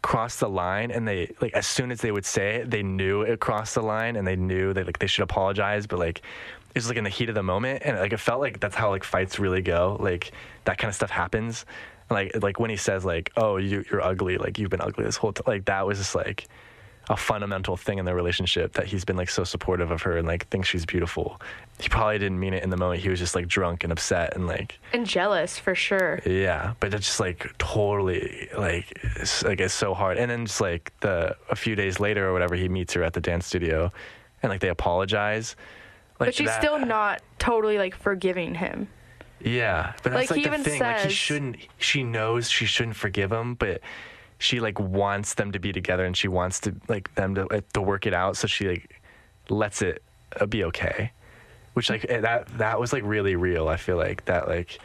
[0.03, 3.23] crossed the line and they like as soon as they would say it they knew
[3.23, 6.23] it crossed the line and they knew that like they should apologize but like
[6.71, 8.77] it was like in the heat of the moment and like it felt like that's
[8.77, 10.33] how like fights really go like
[10.65, 11.67] that kind of stuff happens.
[12.11, 15.17] Like like when he says like oh you you're ugly like you've been ugly this
[15.17, 16.49] whole time like that was just like
[17.11, 20.27] a fundamental thing in their relationship that he's been like so supportive of her and
[20.29, 21.39] like thinks she's beautiful.
[21.81, 23.03] He probably didn't mean it in the moment.
[23.03, 26.21] He was just like drunk and upset and like And jealous for sure.
[26.25, 30.19] yeah, but it's just like totally like it's, like it's so hard.
[30.19, 33.13] And then just like the a few days later or whatever, he meets her at
[33.13, 33.93] the dance studio,
[34.43, 35.57] and like they apologize.
[36.21, 38.89] Like But she's that- still not totally like forgiving him.
[39.43, 40.81] Yeah, but that's Like, like, he the even thing.
[40.81, 41.57] Like he says- shouldn't.
[41.79, 43.81] She knows she shouldn't forgive him, but
[44.41, 47.71] she like wants them to be together, and she wants to like them to like,
[47.75, 48.37] to work it out.
[48.37, 49.01] So she like
[49.51, 50.03] lets it
[50.41, 51.13] uh, be okay.
[51.75, 53.69] Which like eh, that that was like really real.
[53.69, 54.81] I feel like that like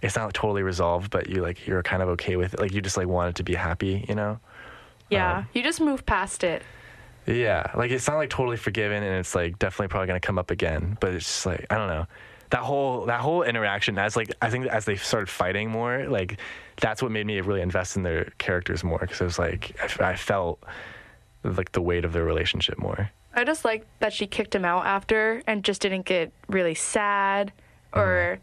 [0.00, 2.60] it's not totally resolved, but you like you're kind of okay with it.
[2.60, 4.40] Like you just like want it to be happy, you know.
[5.10, 5.38] Yeah.
[5.38, 6.62] Um, you just move past it.
[7.26, 10.50] Yeah, like it's not like totally forgiven, and it's like definitely probably gonna come up
[10.50, 10.96] again.
[11.00, 12.06] But it's just like I don't know,
[12.50, 16.38] that whole that whole interaction as like I think as they started fighting more, like
[16.80, 20.10] that's what made me really invest in their characters more because it was like I,
[20.10, 20.62] I felt
[21.44, 23.10] like the weight of their relationship more.
[23.34, 27.52] I just like that she kicked him out after and just didn't get really sad
[27.92, 28.38] or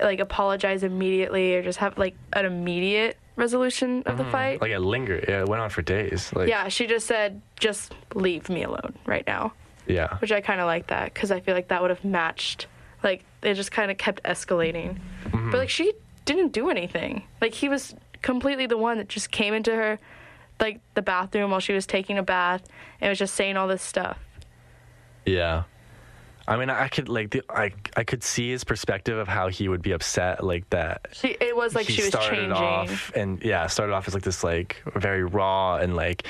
[0.00, 0.04] Mm-hmm.
[0.06, 4.54] like apologize immediately or just have like an immediate resolution of the fight.
[4.56, 4.64] Mm-hmm.
[4.64, 5.26] Like it lingered.
[5.28, 6.32] Yeah, it went on for days.
[6.34, 9.52] Like yeah, she just said, just leave me alone right now,
[9.86, 12.66] yeah, which I kind of like that because I feel like that would have matched.
[13.02, 14.98] Like, it just kind of kept escalating.
[15.24, 15.50] Mm-hmm.
[15.50, 15.92] But like, she
[16.34, 17.24] didn't do anything.
[17.40, 19.98] Like, he was completely the one that just came into her,
[20.60, 22.62] like, the bathroom while she was taking a bath
[23.00, 24.18] and was just saying all this stuff.
[25.26, 25.64] Yeah.
[26.48, 29.68] I mean, I could like the, I I could see his perspective of how he
[29.68, 31.06] would be upset like that.
[31.12, 32.52] She, it was like he she was started changing.
[32.52, 36.26] off and yeah, started off as like this like very raw and like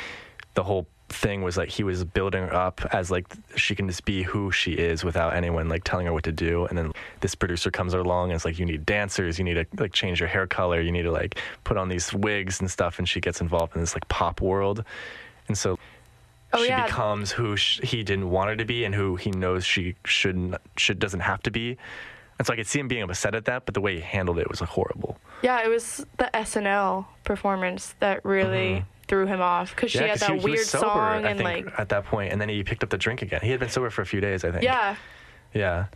[0.54, 4.04] the whole thing was like he was building her up as like she can just
[4.04, 6.66] be who she is without anyone like telling her what to do.
[6.66, 9.38] And then this producer comes along and it's like you need dancers.
[9.38, 10.80] You need to like change your hair color.
[10.80, 12.98] You need to like put on these wigs and stuff.
[12.98, 14.84] And she gets involved in this like pop world.
[15.48, 15.78] And so
[16.52, 16.86] Oh, she yeah.
[16.86, 20.56] becomes who sh- he didn't want her to be and who he knows she shouldn't
[20.76, 21.76] should doesn't have to be.
[22.38, 24.38] And so I could see him being upset at that but the way he handled
[24.38, 25.18] it was like, horrible.
[25.42, 28.99] Yeah, it was the SNL performance that really mm-hmm.
[29.10, 31.38] Threw him off because she had that he, he weird was sober, song I and
[31.38, 33.40] think, like at that point, and then he picked up the drink again.
[33.42, 34.62] He had been sober for a few days, I think.
[34.62, 34.96] yeah,
[35.52, 35.86] Yeah.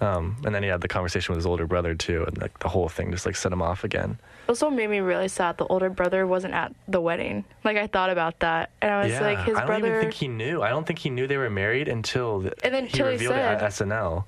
[0.00, 2.68] Um, and then he had the conversation with his older brother too, and like the
[2.68, 4.18] whole thing just like set him off again.
[4.48, 5.56] also made me really sad.
[5.56, 7.44] The older brother wasn't at the wedding.
[7.64, 9.20] Like I thought about that, and I was yeah.
[9.20, 9.56] like, his brother.
[9.56, 9.94] I don't brother.
[9.94, 10.62] even think he knew.
[10.62, 13.12] I don't think he knew they were married until the, And then he till he
[13.12, 14.24] revealed it at SNL.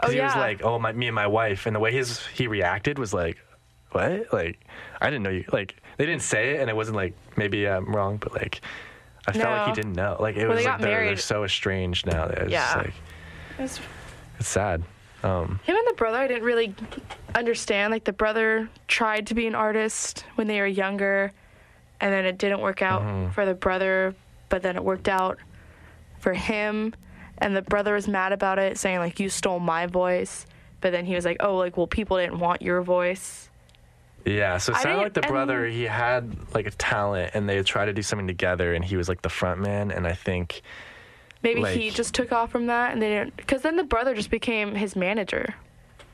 [0.00, 2.46] Oh, he was like, "Oh, my, me and my wife," and the way his he
[2.46, 3.38] reacted was like,
[3.92, 4.32] "What?
[4.32, 4.60] Like,
[5.00, 7.94] I didn't know you." Like, they didn't say it, and it wasn't like maybe I'm
[7.94, 8.60] wrong, but like,
[9.26, 10.16] I felt like he didn't know.
[10.20, 12.26] Like, it Well, was they like got they're, they're married- so estranged now.
[12.28, 12.82] That it's just Yeah.
[12.82, 12.94] like
[13.58, 13.80] It was-
[14.38, 14.82] it's sad.
[15.22, 16.74] Um, him and the brother, I didn't really
[17.34, 17.92] understand.
[17.92, 21.32] Like the brother tried to be an artist when they were younger,
[22.00, 23.30] and then it didn't work out Mm-hmm.
[23.30, 24.14] for the brother.
[24.50, 25.38] But then it worked out
[26.20, 26.94] for him,
[27.38, 30.44] and the brother was mad about it, saying like you stole my voice.
[30.82, 33.48] But then he was like, oh, like well, people didn't want your voice.
[34.24, 37.86] Yeah, so it sounded like the brother he had like a talent, and they tried
[37.86, 40.62] to do something together, and he was like the front man, and I think
[41.42, 43.36] Maybe he just took off from that, and they didn't.
[43.36, 45.54] Because then the brother just became his manager.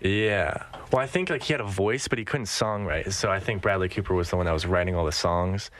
[0.00, 3.38] yeah, well, I think like he had a voice, but he couldn't songwrite, so I
[3.38, 5.70] think Bradley Cooper was the one that was writing all the songs,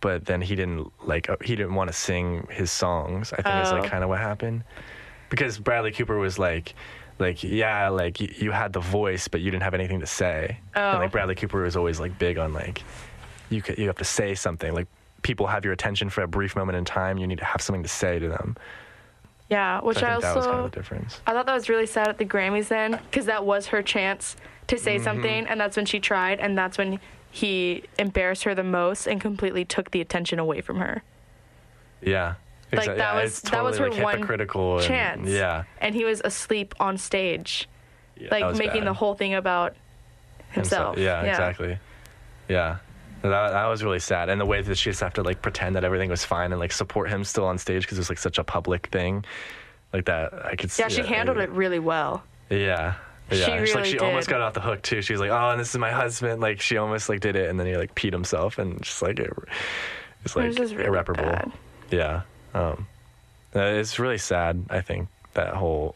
[0.00, 3.32] but then he didn't like uh, he didn't want to sing his songs.
[3.34, 3.88] I think is like Oh.
[3.88, 4.64] kind of what happened,
[5.28, 6.74] because Bradley Cooper was like.
[7.18, 10.58] Like yeah, like y- you had the voice, but you didn't have anything to say.
[10.74, 11.00] And Oh.
[11.00, 12.82] like Bradley Cooper was always like big on like
[13.50, 14.72] you could, you have to say something.
[14.72, 14.86] Like
[15.22, 17.18] people have your attention for a brief moment in time.
[17.18, 18.56] You need to have something to say to them.
[19.50, 21.20] Yeah, which So I I, think that also was kind of the difference.
[21.26, 24.36] I thought that was really sad at the Grammys then, because that was her chance
[24.66, 25.04] to say Mm-hmm.
[25.04, 27.00] something, and that's when she tried, and that's when
[27.30, 31.02] he embarrassed her the most and completely took the attention away from her.
[32.02, 32.34] Yeah.
[32.72, 35.28] Like that yeah, was it's that was her totally, like, one hypocritical and- chance.
[35.28, 35.64] yeah.
[35.80, 37.68] and he was asleep on stage,
[38.16, 38.88] Yeah, like making bad.
[38.88, 39.74] the whole thing about
[40.50, 40.98] himself.
[40.98, 41.78] Yeah, exactly.
[42.48, 42.78] Yeah.
[43.22, 44.28] That, that was really sad.
[44.28, 46.60] And the way that she just have to like pretend that everything was fine and
[46.60, 49.24] like support him still on stage because it was like such a public thing.
[49.92, 50.82] Like that, I could see.
[50.82, 52.22] Yeah, she handled it really well.
[52.50, 52.94] Yeah.
[53.30, 55.02] Yeah, She It's like really she almost got off the hook too.
[55.02, 57.50] She was like, "Oh, and this is my husband." Like she almost like did it,
[57.50, 59.30] and then he like peed himself, and just like it,
[60.24, 61.24] it's like just really irreparable.
[61.24, 61.52] bad.
[61.90, 62.22] Yeah,
[62.54, 62.86] um,
[63.54, 64.64] uh, it's really sad.
[64.70, 65.94] I think that whole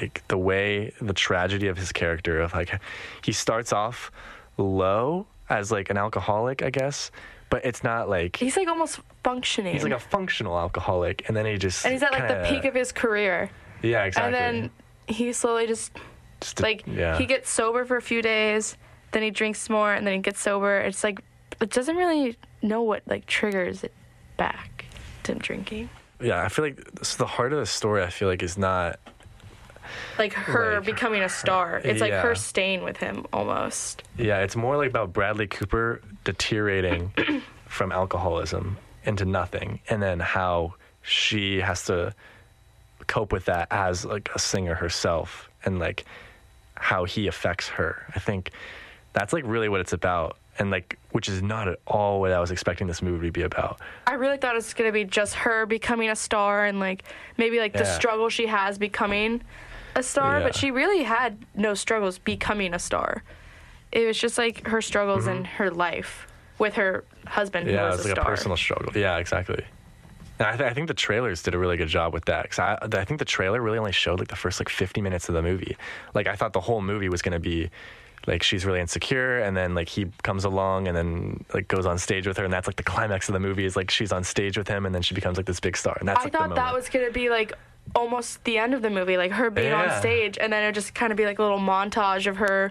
[0.00, 2.80] like the way the tragedy of his character of like
[3.22, 4.10] he starts off
[4.56, 7.10] low as like an alcoholic, I guess,
[7.50, 9.72] but it's not like He's like almost functioning.
[9.74, 12.48] he's like a functional alcoholic, and then he just and he's at like kinda- the
[12.48, 13.50] peak of his career.
[13.82, 14.38] yeah, exactly.
[14.38, 14.70] And then
[15.06, 15.92] he slowly just
[16.40, 17.18] Just a- like yeah.
[17.18, 18.76] he gets sober for a few days,
[19.12, 20.78] then he drinks more, and then he gets sober.
[20.78, 21.20] It's like
[21.60, 23.92] it doesn't really know what like triggers it
[24.38, 24.70] back
[25.24, 25.88] to drinking.
[26.20, 28.02] yeah, I feel like so the heart of the story.
[28.02, 28.98] I feel like is not
[30.18, 31.80] Like her Like, becoming a star.
[31.84, 34.02] It's like her staying with him almost.
[34.16, 37.12] Yeah, it's more like about Bradley Cooper deteriorating
[37.66, 42.14] from alcoholism into nothing, and then how she has to
[43.08, 46.04] cope with that as like a singer herself, and like
[46.76, 48.06] how he affects her.
[48.14, 48.52] I think
[49.12, 52.40] that's like really what it's about, and like which is not at all what I
[52.40, 53.80] was expecting this movie to be about.
[54.06, 57.04] I really thought it was gonna be just her becoming a star and like
[57.36, 57.94] maybe like the Yeah.
[57.96, 59.42] struggle she has becoming
[59.94, 60.44] a star, Yeah.
[60.44, 63.22] but she really had no struggles becoming a star.
[63.92, 66.26] It was just like her struggles in her life
[66.58, 67.78] with her husband who Mm-hmm.
[67.82, 68.24] Yeah, it was a like star.
[68.24, 68.92] a personal struggle.
[68.94, 69.64] Yeah, exactly.
[70.38, 72.58] And I, th- I think the trailers did a really good job with that because
[72.58, 75.34] I, I think the trailer really only showed like the first like 50 minutes of
[75.34, 75.76] the movie.
[76.14, 77.70] Like I thought the whole movie was gonna be
[78.26, 81.98] like she's really insecure and then like he comes along and then like goes on
[81.98, 84.22] stage with her and that's like the climax of the movie is like she's on
[84.22, 86.32] stage with him and then she becomes like this big star and that's I like
[86.32, 87.52] the thought that was gonna be like
[87.96, 89.92] almost the end of the movie, like her being Yeah.
[89.94, 92.70] on stage, and then it just kind of be like a little montage of her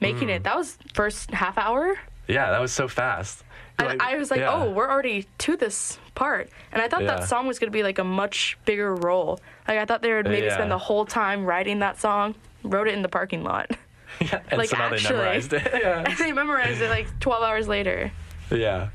[0.00, 0.36] making Mm.
[0.36, 0.42] it.
[0.44, 1.96] That was first half hour,
[2.28, 3.42] yeah that was so fast.
[3.78, 4.52] and I was like, yeah.
[4.52, 7.16] oh, we're already to this part, and I thought Yeah.
[7.16, 9.40] that song was gonna be like a much bigger role.
[9.66, 10.54] Like I thought they would maybe Yeah.
[10.54, 13.70] spend the whole time writing that song, wrote it in the parking lot,
[14.20, 14.40] yeah.
[14.48, 15.08] and like, so now actually.
[15.08, 15.70] they memorized it.
[15.74, 16.14] yeah.
[16.18, 18.12] they memorized it like 12 hours later.
[18.50, 18.90] Yeah.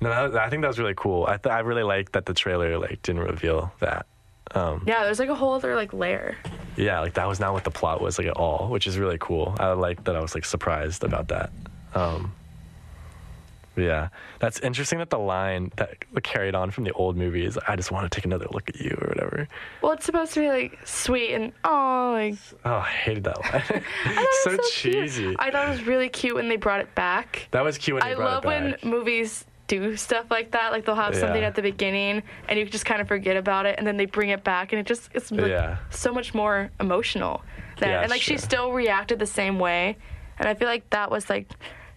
[0.00, 1.24] No, that, I think that was really cool.
[1.26, 4.06] I th- I really liked that the trailer like didn't reveal that.
[4.54, 6.36] Um, Yeah, there's like a whole other like layer.
[6.76, 9.16] yeah, like that was not what the plot was like at all, which is really
[9.18, 9.54] cool.
[9.58, 11.50] I like that I was like surprised about that.
[11.94, 12.34] Um,
[13.76, 14.08] yeah,
[14.38, 17.90] that's interesting that the line that carried on from the old movie is "I just
[17.90, 19.48] want to take another look at you" or whatever.
[19.82, 23.62] Well, it's supposed to be like sweet and oh, like Oh, I hated that line.
[24.04, 25.22] Thought so, cheesy.
[25.24, 25.36] Cute.
[25.38, 27.48] I thought it was really cute when they brought it back.
[27.50, 30.72] that was cute when they I love when movies do stuff like that.
[30.72, 31.48] Like they'll have something Yeah.
[31.48, 34.28] at the beginning and you just kind of forget about it, and then they bring
[34.30, 35.78] it back, and it just it's like Yeah.
[35.90, 37.42] so much more emotional.
[37.78, 37.88] Then.
[37.90, 39.96] Yeah, and like it's she still reacted the same way,
[40.38, 41.48] and I feel like that was like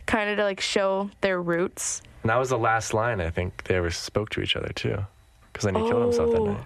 [0.07, 2.01] kind of to like show their roots.
[2.23, 4.97] And that was the last line I think they ever spoke to each other too,
[5.53, 6.45] because then he killed himself that Oh.
[6.53, 6.65] night.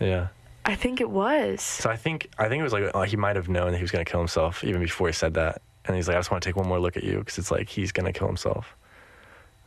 [0.00, 0.26] Yeah.
[0.64, 1.62] I think it was.
[1.62, 3.82] So I think I think it was like oh, he might have known that he
[3.84, 6.42] was gonna kill himself even before he said that, and he's like, I just want
[6.42, 8.74] to take one more look at you because it's like he's gonna kill himself.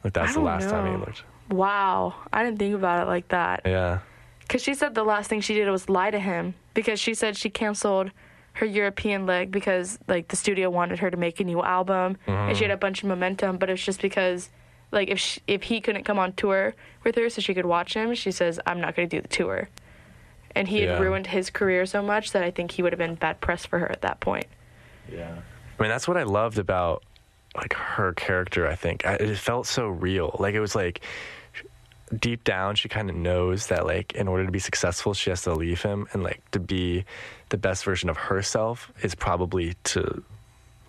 [0.03, 1.23] Like that's the last time he looked.
[1.49, 3.61] Wow, I didn't think about it like that.
[3.65, 3.99] Yeah.
[4.41, 7.37] Because she said the last thing she did was lie to him because she said
[7.37, 8.11] she canceled
[8.53, 12.57] her European leg because like the studio wanted her to make a new album and
[12.57, 12.69] she mm-hmm.
[12.69, 14.49] had a bunch of momentum, but it's just because
[14.91, 17.93] like if she, if he couldn't come on tour with her so she could watch
[17.93, 19.69] him, she says I'm not going to do the tour.
[20.55, 20.99] And he had Yeah.
[20.99, 23.79] ruined his career so much that I think he would have been bad press for
[23.79, 24.47] her at that point.
[25.11, 25.35] Yeah.
[25.77, 27.03] I mean, that's what I loved about
[27.55, 28.67] like her character.
[28.67, 30.35] I think I, it felt so real.
[30.39, 31.01] Like it was like
[32.17, 35.41] deep down, she kind of knows that like in order to be successful, she has
[35.43, 37.05] to leave him, and like to be
[37.49, 40.23] the best version of herself is probably to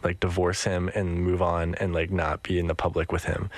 [0.02, 3.50] like divorce him and move on and like not be in the public with him.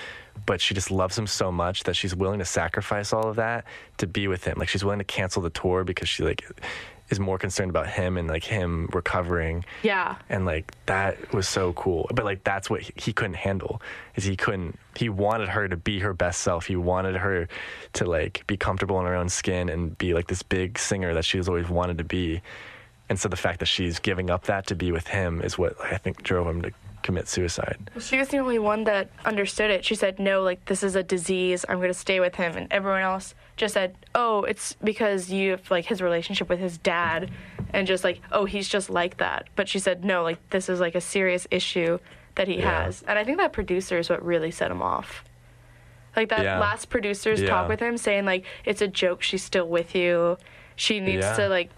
[0.46, 3.64] But she just loves him so much that she's willing to sacrifice all of that
[3.98, 4.58] to be with him.
[4.58, 6.44] Like she's willing to cancel the tour because she like
[7.10, 10.16] is more concerned about him and like him recovering Yeah.
[10.30, 13.82] and like that was so cool but like that's what he, he couldn't handle
[14.16, 17.48] is he couldn't he wanted her to be her best self he wanted her
[17.92, 21.24] to like be comfortable in her own skin and be like this big singer that
[21.24, 22.40] she's always wanted to be
[23.08, 25.74] and so the fact that she's giving up that to be with him is what
[25.84, 26.70] i think drove him to
[27.02, 29.84] commit suicide Well, She was the only one that understood it.
[29.84, 31.64] She said, "No, like this is a disease.
[31.68, 35.50] I'm going to stay with him." And everyone else just said, "Oh, it's because you
[35.50, 37.28] have like his relationship with his dad."
[37.72, 40.78] And just like, "Oh, he's just like that." But she said, "No, like this is
[40.78, 41.98] like a serious issue
[42.36, 42.84] that he Yeah.
[42.84, 45.24] has." And I think that producer is what really set him off.
[46.16, 46.58] Like that Yeah.
[46.58, 47.48] last producer's Yeah.
[47.48, 49.22] talk with him saying like, "It's a joke.
[49.22, 50.36] She's still with you.
[50.76, 51.70] She needs to like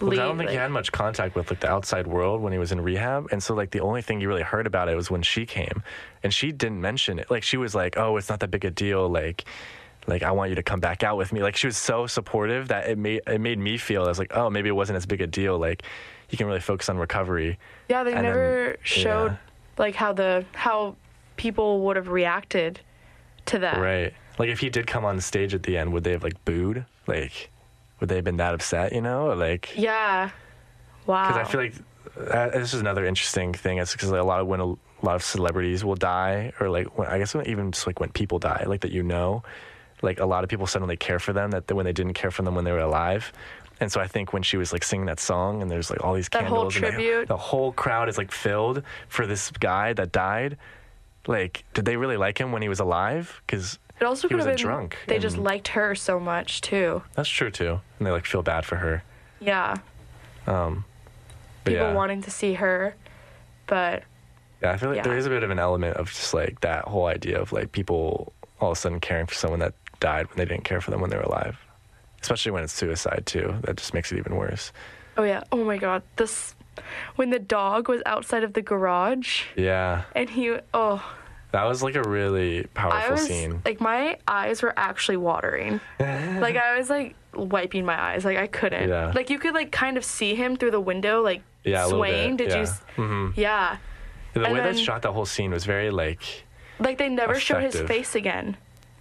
[0.00, 2.52] Well, leave." I don't think he had much contact with like the outside world when
[2.52, 4.94] he was in rehab, and so like the only thing you really heard about it
[4.94, 5.82] was when she came,
[6.22, 7.30] and she didn't mention it.
[7.30, 9.44] Like she was like, "Oh, it's not that big a deal." Like,
[10.06, 11.42] like I want you to come back out with me.
[11.42, 14.30] Like she was so supportive that it made it made me feel I was like,
[14.36, 15.82] "Oh, maybe it wasn't as big a deal." Like
[16.30, 17.58] you can really focus on recovery.
[17.88, 19.36] Yeah, they And then- never showed yeah.
[19.78, 20.96] Like how the how
[21.36, 22.80] people would have reacted
[23.46, 23.78] to that.
[23.78, 24.14] Right.
[24.38, 26.84] Like if he did come on stage at the end, would they have like booed?
[27.06, 27.50] Like,
[28.00, 28.92] would they have been that upset?
[28.92, 29.74] You know, or like.
[29.76, 30.30] Yeah.
[31.06, 31.28] Wow.
[31.28, 31.74] because I feel like
[32.30, 33.78] uh, this is another interesting thing.
[33.78, 34.66] It's because like, a lot of when a
[35.02, 38.10] lot of celebrities will die, or like when, I guess when, even just like when
[38.10, 39.42] people die, like that you know,
[40.02, 42.42] like a lot of people suddenly care for them that when they didn't care for
[42.42, 43.32] them when they were alive.
[43.80, 46.14] And so I think when she was like singing that song, and there's like all
[46.14, 50.12] these That whole candles, and the- whole crowd is like filled for this guy that
[50.12, 50.56] died.
[51.26, 53.42] Like, did they really like him when he was alive?
[53.46, 54.96] Because it also he could was have a been drunk.
[55.08, 57.02] they just liked her so much too.
[57.14, 59.02] that's true too, and they like feel bad for her.
[59.40, 59.76] Yeah.
[60.46, 60.84] Um,
[61.64, 61.92] People yeah.
[61.94, 62.94] wanting to see her,
[63.66, 64.04] but
[64.62, 65.18] Yeah, I feel like there Yeah.
[65.18, 68.32] is a bit of an element of just like that whole idea of like people
[68.60, 71.00] all of a sudden caring for someone that died when they didn't care for them
[71.00, 71.58] when they were alive.
[72.26, 73.54] Especially when it's suicide too.
[73.62, 74.72] That just makes it even worse.
[75.16, 76.56] oh yeah, oh my god, this
[77.14, 80.02] when the dog was outside of the garage Yeah.
[80.16, 81.00] and he oh
[81.52, 83.62] That was like a really I powerful was scene.
[83.64, 85.80] like my eyes were actually watering.
[86.00, 88.24] like I was like wiping my eyes.
[88.24, 88.88] Like I couldn't.
[88.88, 89.12] Yeah.
[89.14, 92.36] Like you could like kind of see him through the window like Yeah, swaying.
[92.38, 92.62] Did you yeah.
[92.62, 93.32] s- Mhm.
[93.36, 93.76] Yeah.
[94.34, 96.22] the and way they then- shot that whole scene was very like
[96.80, 98.56] Like they never show his face again.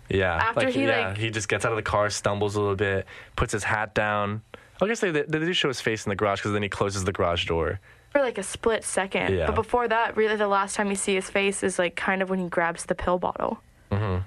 [0.10, 0.36] Yeah.
[0.36, 2.76] After like, he, yeah, like- he just gets out of the car, stumbles a little
[2.76, 4.42] bit, puts his hat down.
[4.82, 6.70] I guess they, they, they do show his face in the garage because then he
[6.70, 7.80] closes the garage door.
[8.12, 9.34] For like a split second.
[9.34, 9.46] Yeah.
[9.48, 12.30] But before that, really the last time you see his face is like kind of
[12.30, 13.60] when he grabs the pill bottle.
[13.92, 14.24] Mm-hmm.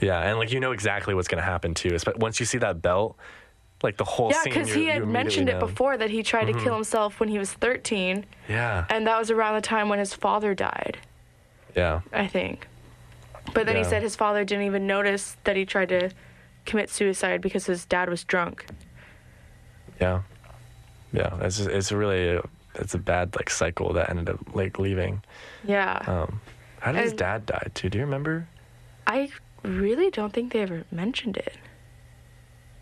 [0.00, 1.96] Yeah, and like you know exactly what's gonna happen too.
[2.04, 3.16] But Once you see that belt,
[3.84, 4.52] like the whole Yeah, scene.
[4.52, 5.58] because he had mentioned it know.
[5.60, 5.66] Mm-hmm.
[5.68, 9.30] before that he tried to kill himself when he was 13, Yeah, and that was
[9.30, 10.98] around the time when his father died,
[11.76, 12.66] yeah, I think.
[13.54, 16.10] But then he said his father didn't even notice that he tried to
[16.64, 18.66] commit suicide because his dad was drunk.
[20.00, 20.22] yeah,
[21.12, 21.36] yeah.
[21.40, 22.40] It's just, it's really
[22.76, 25.22] it's a bad like cycle that ended up like leaving.
[25.64, 26.02] Yeah.
[26.06, 26.40] Um,
[26.80, 27.90] how did his dad die too?
[27.90, 28.48] Do you remember?
[29.06, 29.30] I
[29.62, 31.56] really don't think they ever mentioned it.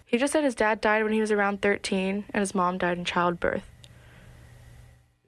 [0.06, 2.98] He just said his dad died when he was around 13 and his mom died
[2.98, 3.62] in childbirth.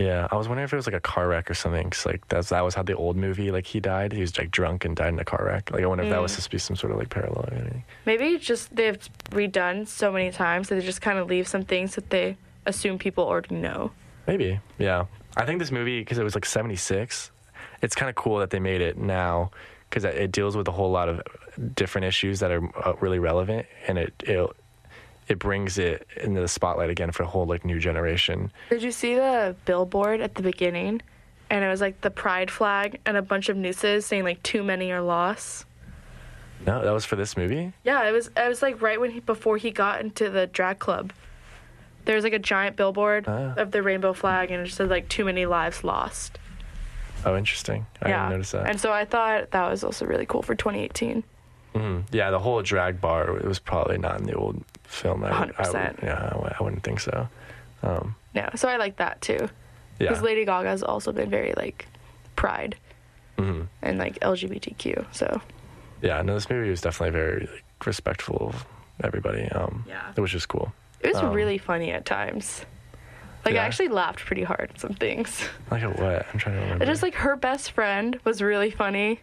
[0.03, 1.89] Yeah, I was wondering if it was like a car wreck or something.
[1.91, 4.13] Cause like that's that was how the old movie like he died.
[4.13, 5.71] He was like drunk and died in a car wreck.
[5.71, 7.55] Like I wonder if that was supposed to be some sort of like parallel or
[7.55, 7.85] anything.
[8.05, 8.99] Maybe it's just they've
[9.31, 12.37] redone so many times that they just kind of leave some things that they
[12.67, 13.93] assume people already know.
[14.27, 14.61] Maybe.
[14.79, 15.07] Yeah.
[15.37, 17.31] I think this movie because it was like '76.
[17.81, 19.51] It's kind of cool that they made it now
[19.89, 21.23] because it deals with a whole lot of
[21.75, 24.51] different issues that are uh, really relevant, and it it
[25.29, 28.53] it brings it into the spotlight again for a whole like new generation.
[28.71, 31.03] Did you see the billboard at the beginning?
[31.51, 34.63] And it was like the pride flag and a bunch of nooses saying like too
[34.63, 35.67] many are lost.
[36.67, 37.73] No, that was for this movie.
[37.85, 38.31] Yeah, it was.
[38.37, 41.13] It was like right when he before he got into the drag club.
[42.05, 43.55] There was like a giant billboard Ah.
[43.57, 46.39] of the rainbow flag, and it just said like "Too many lives lost."
[47.25, 47.87] Oh, interesting.
[48.01, 48.69] I yeah, didn't notice that.
[48.69, 51.23] and so I thought that was also really cool for 2018.
[51.75, 52.05] Mhm.
[52.13, 55.25] Yeah, the whole drag bar it was probably not in the old film.
[55.25, 56.03] I, would- I would, 100%.
[56.03, 57.29] yeah, I would- I wouldn't think so.
[57.83, 59.49] Um, Yeah, so I like that too.
[59.99, 60.09] yeah.
[60.09, 61.87] Because Lady Gaga's also been very like
[62.37, 62.77] pride
[63.39, 63.67] Mhm.
[63.83, 65.07] and like LGBTQ.
[65.13, 65.41] So
[66.03, 68.67] Yeah, no, this movie was definitely very like, respectful of
[69.03, 69.49] everybody.
[69.51, 70.13] Um, Yeah.
[70.17, 70.73] which is cool.
[71.01, 72.65] it was Um, really funny at times.
[73.45, 73.63] Like Yeah.
[73.63, 75.49] I actually laughed pretty hard at some things.
[75.71, 76.27] Like at what?
[76.33, 76.85] I'm trying to remember.
[76.85, 79.21] It just like her best friend was really funny.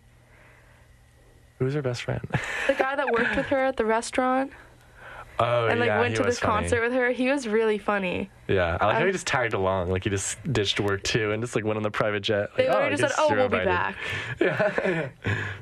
[1.60, 2.22] Who's her best friend?
[2.68, 4.52] The guy that worked with her at the restaurant
[5.40, 6.64] oh, and like yeah, went to this funny.
[6.64, 8.30] concert with her, he was really funny.
[8.48, 9.90] Yeah, I like how he um, just tagged along.
[9.90, 12.50] Like he just ditched work too and just like went on the private jet.
[12.58, 13.96] They like, literally I oh, just said, "Oh, we'll be back."
[14.40, 15.10] Yeah.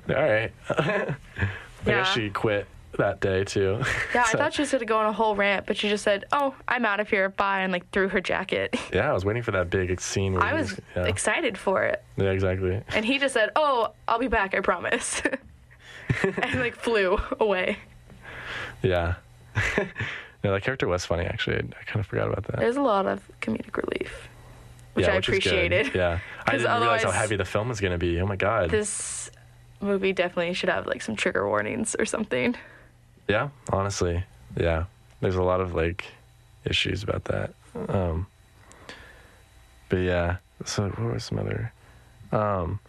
[0.10, 0.52] All right.
[0.70, 1.16] I
[1.86, 2.04] Yeah.
[2.04, 2.68] guess she quit
[2.98, 3.82] that day too.
[4.14, 6.26] Yeah, I thought she was gonna go on a whole rant, but she just said,
[6.32, 7.30] "Oh, I'm out of here.
[7.30, 8.76] Bye," and like threw her jacket.
[8.93, 10.34] Yeah, I was waiting for that big scene.
[10.34, 11.06] Where I he was yeah.
[11.06, 12.82] excited for it, yeah, exactly.
[12.89, 14.56] and he just said, "Oh, I'll be back.
[14.56, 15.22] I promise,"
[16.24, 17.78] and like flew away.
[18.82, 19.16] Yeah.
[20.43, 21.58] no, that character was funny actually.
[21.58, 22.60] I, I kind of forgot about that.
[22.60, 24.30] There's a lot of comedic relief,
[24.93, 25.93] which yeah, I which appreciated.
[25.93, 28.20] Yeah, I didn't realize how heavy the film was gonna be.
[28.22, 28.70] Oh my god.
[28.70, 29.30] This
[29.82, 32.55] movie definitely should have like some trigger warnings or something.
[33.28, 34.24] Yeah, honestly,
[34.55, 34.86] yeah.
[35.20, 36.05] There's a lot of like
[36.66, 37.53] issues about that.
[37.89, 38.28] Um,
[39.89, 41.72] but yeah, so what were some other?
[42.32, 42.80] Um,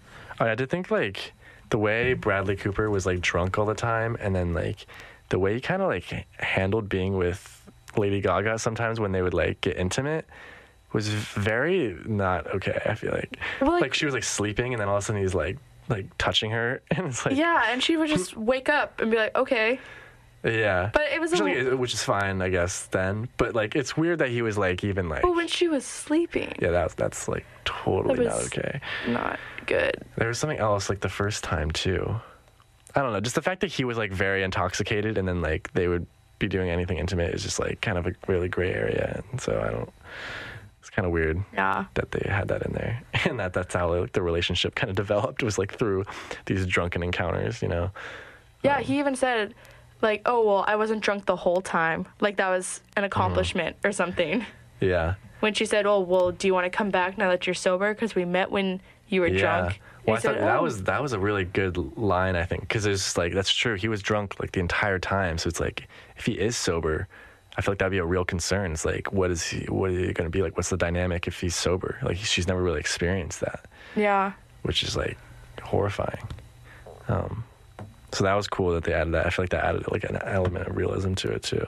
[0.40, 1.32] I did think like
[1.70, 4.86] the way Bradley Cooper was like drunk all the time, and then like
[5.28, 7.54] the way he kind of like handled being with
[7.96, 10.26] Lady Gaga sometimes when they would like get intimate
[10.92, 12.80] was very not okay.
[12.86, 15.06] I feel like Well, like- like she was like sleeping, and then all of a
[15.06, 15.58] sudden he's like
[15.88, 19.16] like touching her, and it's like Yeah, and she would just wake up and be
[19.16, 19.78] like, "Okay,"
[20.44, 20.90] yeah.
[20.92, 22.86] but it was Which, like, is- which is fine, I guess.
[22.86, 25.84] Then, but like, it's weird that he was like even like, but when she was
[25.84, 28.80] sleeping, yeah, that's that's like totally That not okay.
[29.08, 29.94] not good.
[30.16, 32.14] There was something else like the first time too.
[32.94, 35.70] I don't know, just the fact that he was like very intoxicated, and then like
[35.74, 36.06] they would
[36.38, 39.60] be doing anything intimate is just like kind of a really gray area, and so
[39.60, 39.92] I don't.
[40.80, 41.84] It's kind of weird Yeah.
[41.94, 44.96] that they had that in there, and that that's how like the relationship kind of
[44.96, 46.04] developed was like through
[46.46, 47.90] these drunken encounters, you know.
[48.62, 49.54] Yeah, um, he even said,
[50.02, 52.06] like, oh, well, I wasn't drunk the whole time.
[52.20, 54.44] Like, that was an accomplishment or something.
[54.80, 55.14] Yeah.
[55.40, 57.94] When she said, oh, well, do you want to come back now that you're sober?
[57.94, 59.80] Because we met when you were drunk.
[60.06, 62.62] Well, I thought said, that "Oh." was that was a really good line, I think,
[62.62, 63.74] because it's like that's true.
[63.74, 65.86] He was drunk like the entire time, so it's like
[66.16, 67.06] if he is sober,
[67.58, 68.72] I feel like that'd be a real concern.
[68.72, 69.64] It's like what is he?
[69.66, 70.56] What is he going to be like?
[70.56, 71.98] What's the dynamic if he's sober?
[72.02, 74.32] Like she's never really experienced that, Yeah.
[74.62, 75.18] which is like
[75.62, 76.26] horrifying.
[77.08, 77.44] Um,
[78.12, 79.26] so that was cool that they added that.
[79.26, 81.66] I feel like that added like an element of realism to it too.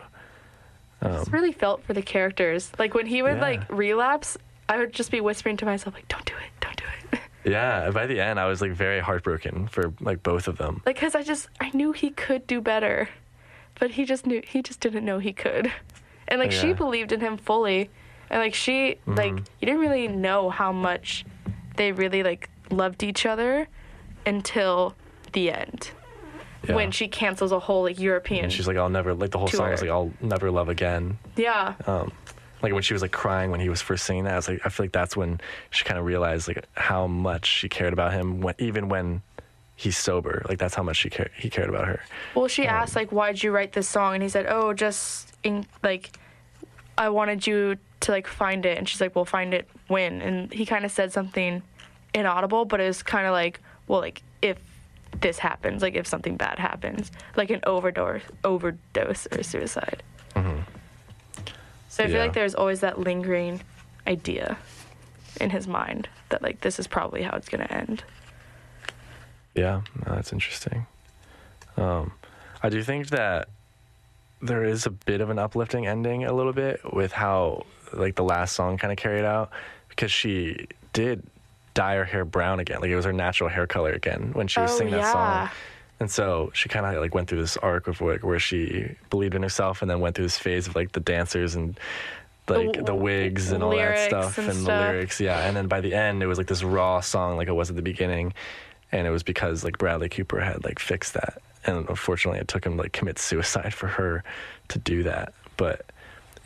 [1.02, 2.70] just really felt for the characters.
[2.78, 3.40] Like, when he would, Yeah.
[3.40, 4.36] like, relapse,
[4.68, 7.20] I would just be whispering to myself, like, don't do it, don't do it.
[7.42, 10.82] Yeah, by the end, I was like very heartbroken for like both of them.
[10.84, 13.08] like, because I just, I knew he could do better.
[13.78, 15.72] But he just knew, he just didn't know he could.
[16.28, 17.88] And, like, she believed in him fully.
[18.28, 19.44] And, like, she, like, Mm-hmm.
[19.60, 21.24] you didn't really know how much
[21.76, 23.66] they really, like, loved each other
[24.26, 24.94] until
[25.32, 25.92] the end.
[26.68, 26.74] Yeah.
[26.74, 28.44] When she cancels a whole, like, European.
[28.44, 29.88] and she's like, I'll never like the whole song is Tour.
[29.88, 31.18] like, I'll never love again.
[31.36, 31.74] yeah.
[31.86, 32.12] um,
[32.62, 34.60] like when she was like crying when he was first singing that, I was like,
[34.66, 35.40] I feel like that's when
[35.70, 39.22] she kind of realized like how much she cared about him when even when
[39.76, 40.44] he's sober.
[40.46, 42.00] Like that's how much she cared he cared about her.
[42.34, 45.64] Well, she asked like, "Why'd you write this song?" And he said, "Oh, just in,
[45.82, 46.10] like,
[46.98, 50.52] I wanted you to like find it." And she's like, "Well, find it when?" And
[50.52, 51.62] he kind of said something
[52.12, 54.58] inaudible, but it was kind of like, "Well, like if
[55.20, 60.02] this happens, like if something bad happens, like an overdose, overdose or suicide."
[61.88, 63.60] So I feel like there's always that lingering
[64.06, 64.56] idea
[65.40, 68.04] in his mind that like this is probably how it's gonna end.
[69.54, 70.86] Yeah, no, that's interesting.
[71.76, 72.12] Um,
[72.62, 73.48] I do think that
[74.40, 78.24] there is a bit of an uplifting ending a little bit with how like the
[78.24, 79.50] last song kind of carried out
[79.88, 81.22] because she did
[81.74, 82.80] dye her hair brown again.
[82.80, 85.12] Like it was her natural hair color again when she was Oh, singing that yeah.
[85.48, 85.56] song.
[86.00, 89.34] And so she kind of like went through this arc of like where she believed
[89.34, 91.78] in herself and then went through this phase of like the dancers and
[92.48, 95.20] like the, w- wigs and all that stuff and and, the lyrics.
[95.20, 95.46] Yeah.
[95.46, 97.76] And then by the end, it was like this raw song like it was at
[97.76, 98.32] the beginning.
[98.92, 101.40] And it was because like Bradley Cooper had like fixed that.
[101.66, 104.24] And unfortunately, it took him to like commit suicide for her
[104.68, 105.34] to do that.
[105.58, 105.84] But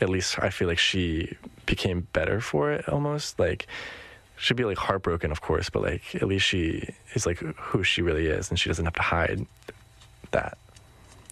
[0.01, 3.39] at least I feel like she became better for it almost.
[3.39, 3.69] Like,
[4.37, 8.03] she'd be like heartbroken, of course, but like at least she is like who she
[8.03, 9.47] really is and she doesn't have to hide
[10.33, 10.59] that.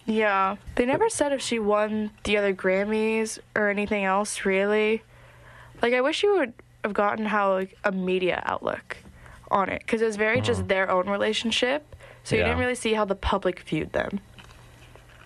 [0.05, 0.57] Yeah.
[0.75, 5.01] They never said if she won the other Grammys or anything else, really.
[5.81, 8.97] Like, I wish you would have gotten how, like, a media outlook
[9.49, 9.79] on it.
[9.79, 10.67] Because it was very just mm-hmm.
[10.67, 11.95] their own relationship.
[12.23, 12.47] So you Yeah.
[12.47, 14.19] didn't really see how the public viewed them.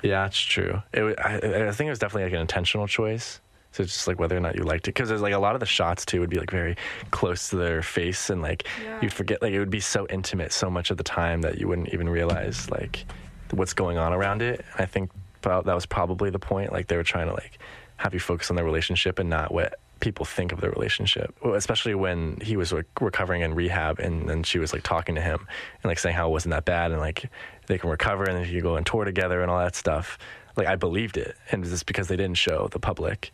[0.04, 0.82] Yeah, it's true.
[0.94, 1.36] It, I,
[1.68, 3.40] I think it was definitely like an intentional choice.
[3.72, 5.54] So it's just like whether or not you liked it, because there's like a lot
[5.56, 6.76] of the shots too would be like very
[7.12, 9.00] close to their face, and like Yeah.
[9.02, 11.68] you'd forget like it would be so intimate so much of the time that you
[11.68, 13.06] wouldn't even realize like
[13.52, 14.66] what's going on around it.
[14.78, 15.12] I think
[15.42, 16.74] that was probably the point.
[16.74, 17.60] Like they were trying to like
[17.98, 21.34] have you focus on their relationship and not what people think of their relationship.
[21.44, 25.16] Well, especially when he was like recovering in rehab and then she was like talking
[25.16, 25.40] to him
[25.82, 27.30] and like saying how it wasn't that bad and like
[27.68, 30.18] they can recover and then you go on tour together and all that stuff.
[30.56, 33.32] Like I believed it, and it's just because they didn't show the public.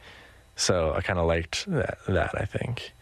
[0.55, 1.97] So I kind of liked that.
[2.07, 2.93] That I think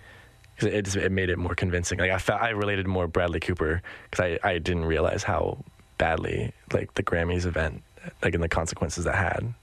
[0.55, 1.99] because it, just, it made it more convincing.
[1.99, 5.57] Like I felt I related more Bradley Cooper because I I didn't realize how
[5.97, 7.83] badly like the Grammys event
[8.23, 9.53] like and the consequences that had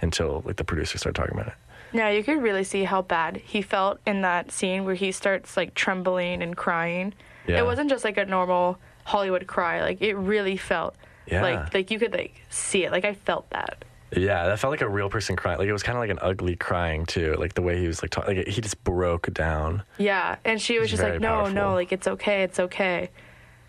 [0.00, 1.54] until like the producer started talking about it.
[1.92, 5.56] Yeah, you could really see how bad he felt in that scene where he starts,
[5.56, 7.14] like, trembling and crying.
[7.48, 7.58] Yeah.
[7.58, 9.80] It wasn't just, like, a normal Hollywood cry.
[9.82, 10.94] Like, it really felt
[11.26, 11.42] Yeah.
[11.42, 12.92] like, like you could, like, see it.
[12.92, 13.84] Like, I felt that.
[14.16, 15.58] Yeah, that felt like a real person crying.
[15.58, 17.34] Like it was kind of like an ugly crying too.
[17.38, 19.82] Like the way he was like, talking, like he just broke down.
[19.98, 23.10] Yeah, and she was It's just like, no, no, like it's okay, it's okay,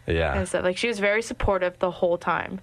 [0.07, 0.63] Yeah, and stuff.
[0.63, 2.59] Like she was very supportive the whole time.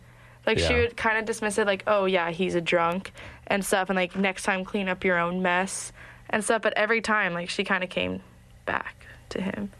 [0.46, 3.12] Like she would kind of dismiss it, like, oh yeah, he's a drunk
[3.46, 5.92] and stuff, and like next time clean up your own mess
[6.30, 6.62] and stuff.
[6.62, 8.22] But every time, like she kind of came
[8.64, 9.70] back to him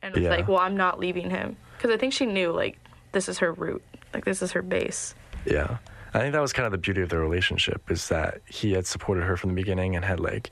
[0.00, 0.30] and was Yeah.
[0.30, 2.78] like, well, I'm not leaving him because I think she knew like
[3.10, 3.82] this is her root,
[4.14, 5.14] like this is her base.
[5.44, 5.78] Yeah.
[6.14, 8.86] I think that was kind of the beauty of their relationship is that he had
[8.86, 10.50] supported her from the beginning and had like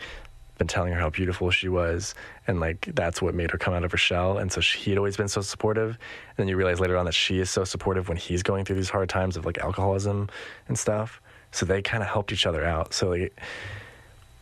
[0.57, 2.15] been telling her how beautiful she was
[2.47, 4.99] and like that's what made her come out of her shell and so she, he'd
[4.99, 5.91] always been so supportive.
[5.91, 8.77] And then you realize later on that she is so supportive when he's going through
[8.77, 10.29] these hard times of like alcoholism
[10.69, 11.21] and stuff.
[11.53, 12.95] So they kind of helped each other out.
[12.95, 13.39] So like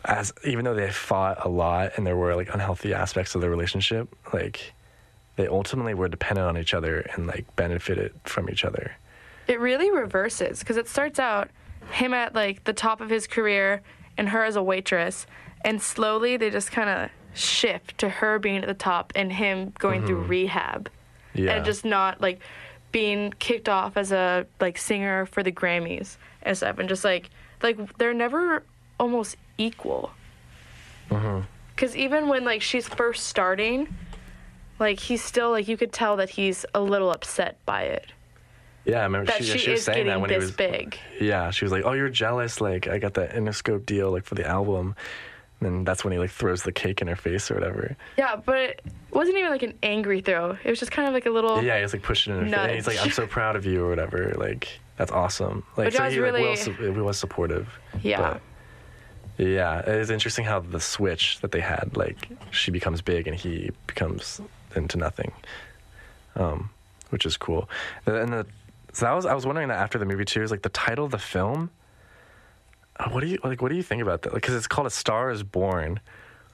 [0.05, 3.51] as even though they fought a lot and there were like unhealthy aspects of their
[3.51, 4.73] relationship like
[5.37, 8.93] they ultimately were dependent on each other and like benefited from each other
[9.49, 11.49] It really reverses because it starts out
[11.91, 13.83] him at like the top of his career
[14.17, 15.27] and her as a waitress,
[15.65, 19.73] and slowly they just kind of shift to her being at the top and him
[19.79, 20.31] going through mm-hmm.
[20.31, 20.91] rehab.
[21.35, 21.53] Yeah.
[21.53, 22.41] and just not like
[22.91, 27.31] being kicked off as a like singer for the Grammys and stuff, and just like
[27.63, 28.65] like they're never
[29.01, 30.11] almost equal.
[31.11, 31.43] Uh-huh.
[31.75, 33.95] Because even when like she's first starting,
[34.79, 38.13] like he's still like you could tell that he's a little upset by it
[38.89, 40.99] Yeah, I remember that she, she, she was saying that when this he was big.
[41.21, 42.61] Yeah, she was like, "Oh, you're jealous.
[42.61, 44.97] Like, I got that Interscope deal like for the album."
[45.61, 47.97] And that's when he like throws the cake in her face or whatever.
[48.17, 48.83] Yeah, but it
[49.13, 50.57] wasn't even like an angry throw.
[50.65, 51.63] It was just kind of like a little.
[51.63, 52.55] Yeah, he's like pushing in her face.
[52.59, 54.33] And he's like, "I'm so proud of you" or whatever.
[54.39, 55.65] Like, that's awesome.
[55.77, 57.69] Like, Which so was he like, really- was, he was supportive.
[58.03, 58.39] Yeah.
[59.37, 63.29] But, yeah, it is interesting how the switch that they had, like, she becomes big
[63.29, 64.41] and he becomes
[64.75, 65.31] into nothing,
[66.35, 66.71] um,
[67.11, 67.69] which is cool.
[68.07, 68.47] And the
[68.99, 71.05] so that was I was wondering that after the movie too is like the title
[71.05, 71.71] of the film.
[72.99, 73.63] uh, What do you like?
[73.63, 74.35] What do you think about that?
[74.35, 76.01] Because it's called A Star Is Born,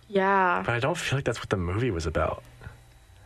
[0.08, 0.62] Yeah.
[0.64, 2.42] but I don't feel like that's what the movie was about.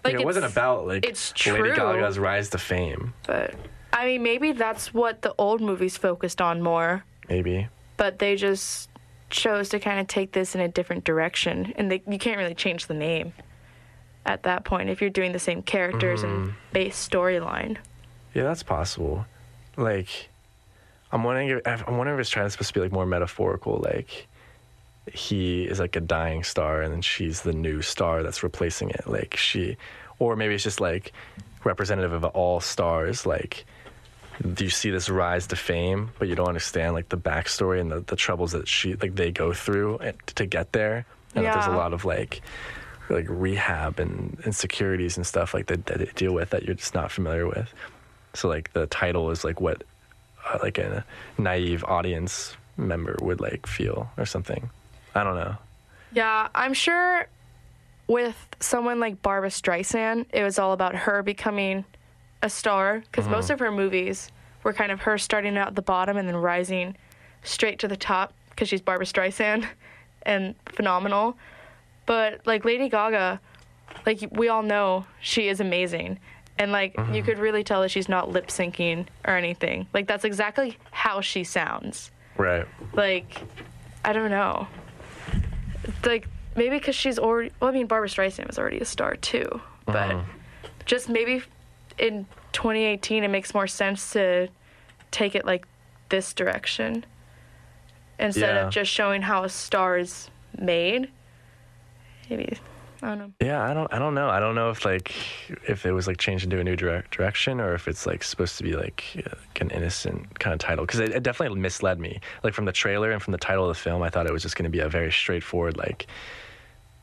[0.05, 1.75] Like, Like, it wasn't about like it's Lady true.
[1.75, 3.13] Gaga's rise to fame.
[3.27, 3.55] But
[3.93, 7.05] I mean, maybe that's what the old movies focused on more.
[7.29, 7.67] Maybe.
[7.97, 8.89] But they just
[9.31, 12.55] chose to kind of take this in a different direction, and they, you can't really
[12.55, 13.33] change the name
[14.25, 16.43] at that point if you're doing the same characters Mm-hmm.
[16.45, 17.77] and base storyline.
[18.35, 19.27] Yeah, that's possible.
[19.77, 20.29] Like,
[21.13, 23.79] I'm wondering if I'm wondering if it's trying to supposed to be like more metaphorical.
[23.79, 24.27] Like,
[25.13, 29.07] he is like a dying star, and then she's the new star that's replacing it.
[29.07, 29.77] Like she,
[30.19, 31.13] or maybe it's just like
[31.65, 33.27] representative of all stars.
[33.27, 33.65] Like,
[34.55, 37.91] do you see this rise to fame, but you don't understand like the backstory and
[37.91, 40.01] the, the troubles that she like they go through
[40.35, 42.43] to get there, and that there's a lot of like
[43.09, 46.95] like rehab and insecurities and stuff like that that they deal with that you're just
[46.95, 47.73] not familiar with.
[48.35, 49.83] So like the title is like what
[50.49, 51.05] uh, like a
[51.39, 54.71] naive audience member would like feel or something.
[55.15, 55.57] I don't know.
[56.13, 57.27] Yeah, I'm sure
[58.07, 61.85] with someone like Barbra Streisand, it was all about her becoming
[62.43, 63.33] a star because Mm-hmm.
[63.35, 64.31] most of her movies
[64.63, 66.97] were kind of her starting out at the bottom and then rising
[67.43, 69.67] straight to the top because she's Barbra Streisand
[70.23, 71.37] and phenomenal.
[72.07, 73.41] But like Lady Gaga,
[74.07, 76.19] like we all know she is amazing.
[76.59, 77.15] And like Mm-hmm.
[77.15, 79.87] you could really tell that she's not lip syncing or anything.
[79.95, 82.67] Like that's exactly how she sounds Right.
[82.95, 83.41] like
[84.05, 84.67] I don't know.
[86.05, 87.53] Like maybe because she's already.
[87.61, 90.17] Well, I mean, Barbra Streisand was already a star too, but
[90.87, 91.43] just maybe
[91.99, 94.49] in 2018 it makes more sense to
[95.11, 95.67] take it like
[96.09, 97.05] this direction
[98.19, 98.67] instead Yeah.
[98.67, 101.09] of just showing how a star is made.
[102.29, 102.59] Maybe
[103.03, 103.33] I don't know.
[103.41, 104.29] Yeah, I don't I don't know.
[104.29, 105.15] I don't know if like
[105.69, 108.57] if it was like changed into a new direct direction or if it's like supposed
[108.59, 112.01] to be like, uh, like an innocent kind of title because it, it definitely misled
[112.01, 112.21] me.
[112.43, 114.43] Like from the trailer and from the title of the film, I thought it was
[114.43, 116.07] just going to be a very straightforward like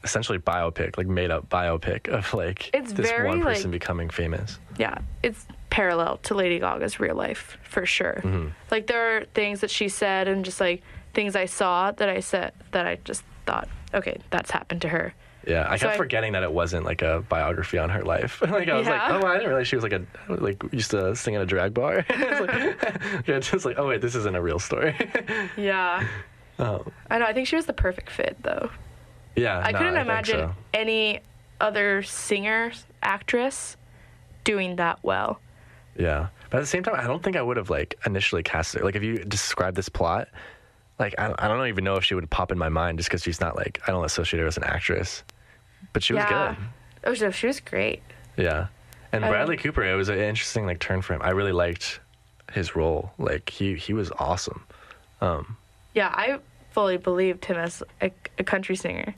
[0.03, 4.09] essentially biopic, like made up biopic of like It's this very, one like- person becoming
[4.09, 4.59] famous.
[4.77, 8.21] yeah, it's parallel to Lady Gaga's real life for sure.
[8.23, 8.49] Mm-hmm.
[8.69, 10.83] Like there are things that she said and just like
[11.13, 15.13] things I saw that I said that I just thought, okay, that's happened to her.
[15.47, 18.41] Yeah, I So kept I- forgetting that it wasn't like a biography on her life.
[18.41, 19.07] like I was Yeah.
[19.09, 21.45] like, oh, I didn't realize she was like a like used to sing at a
[21.45, 22.03] drag bar.
[22.09, 24.95] it's like, yeah, just like, oh wait, this isn't a real story.
[25.57, 26.07] Yeah.
[26.59, 27.25] oh, I know.
[27.25, 28.69] I think she was the perfect fit though.
[29.35, 30.55] yeah, I couldn't think imagine so.
[30.73, 31.19] any
[31.61, 32.71] other singer,
[33.03, 33.77] actress
[34.43, 35.39] doing that well.
[35.97, 38.73] Yeah, but at the same time, I don't think I would have like initially cast
[38.73, 38.83] her.
[38.83, 40.27] Like if you describe this plot,
[40.99, 43.21] like I, I don't even know if she would pop in my mind just because
[43.23, 45.23] she's not like I don't associate her as an actress,
[45.93, 46.55] but she was good.
[47.05, 48.01] Oh, so she was great.
[48.37, 48.67] Yeah,
[49.11, 51.21] and I- Bradley Cooper, it was an interesting like turn for him.
[51.23, 51.99] I really liked
[52.53, 53.11] his role.
[53.17, 54.63] Like he he was awesome.
[55.21, 55.57] Um,
[55.93, 56.39] Yeah, I
[56.71, 59.15] fully believed him as a, a country singer.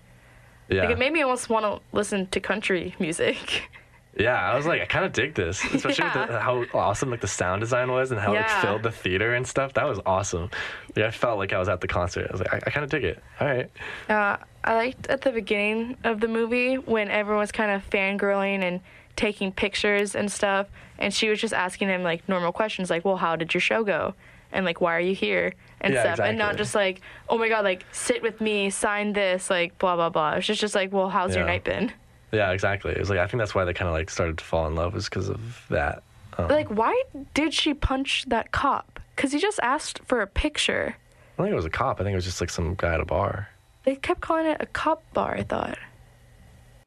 [0.70, 3.70] yeah, Like it made me almost want to listen to country music.
[4.20, 4.52] yeah.
[4.52, 7.28] I was like, I kind of dig this, especially with the, how awesome like the
[7.28, 8.44] sound design was and how Yeah.
[8.60, 9.74] it filled the theater and stuff.
[9.74, 10.50] That was awesome.
[10.96, 12.28] Yeah, I felt like I was at the concert.
[12.30, 13.22] I was like, I, I kind of dig it.
[13.40, 13.70] All right.
[14.10, 18.64] Uh, I liked at the beginning of the movie when everyone was kind of fangirling
[18.64, 18.82] and
[19.16, 20.68] taking pictures and stuff,
[21.00, 23.84] and she was just asking him like normal questions like, "Well, how did your show
[23.84, 24.14] go?"
[24.52, 27.50] and like, "Why are you here?" and Yeah, stuff, and not just like, "Oh my
[27.50, 30.34] God, like sit with me, sign this," like blah blah blah.
[30.34, 31.92] It was just just like, "Well, how's your night been?"
[32.32, 32.92] Yeah, exactly.
[32.92, 34.76] It was like I think that's why they kind of like started to fall in
[34.76, 36.04] love was because of that.
[36.38, 37.02] Um, Like, why
[37.34, 39.00] did she punch that cop?
[39.16, 40.96] Because he just asked for a picture.
[40.96, 42.00] I don't think it was a cop.
[42.00, 43.50] I think it was just like some guy at a bar.
[43.86, 45.36] They kept calling it a cop bar.
[45.36, 45.78] I thought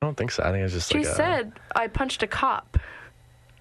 [0.03, 0.43] I don't think so.
[0.43, 2.79] I think it was just she like a, said, "I punched a cop."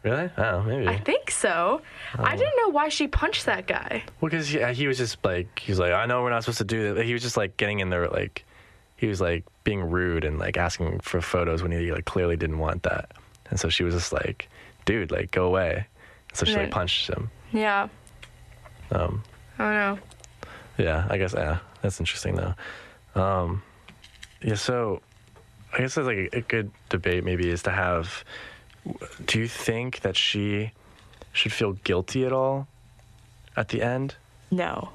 [0.04, 0.30] really.
[0.38, 0.88] Oh, maybe.
[0.88, 1.82] I think so.
[2.18, 4.04] I didn't know why she punched that guy.
[4.22, 6.60] Well, because he, he was just like he was like I know we're not supposed
[6.60, 7.06] to do that.
[7.06, 8.46] He was just like getting in there like
[9.00, 12.60] he was like being rude and like asking for photos when he like clearly didn't
[12.60, 13.12] want that.
[13.50, 14.50] And so she was just like,
[14.84, 15.88] dude, like go away.
[16.34, 17.32] So she like punched him.
[17.54, 17.88] Yeah.
[18.91, 19.24] Um,
[19.58, 20.00] I don't know.
[20.78, 22.56] Yeah, I guess yeah, that's interesting though.
[23.22, 23.64] Um,
[24.41, 25.02] yeah, so
[25.74, 28.26] I guess there's like a, a good debate maybe is to have.
[29.26, 30.72] Do you think that she
[31.32, 32.68] should feel guilty at all
[33.56, 34.16] at the end?
[34.52, 34.89] No.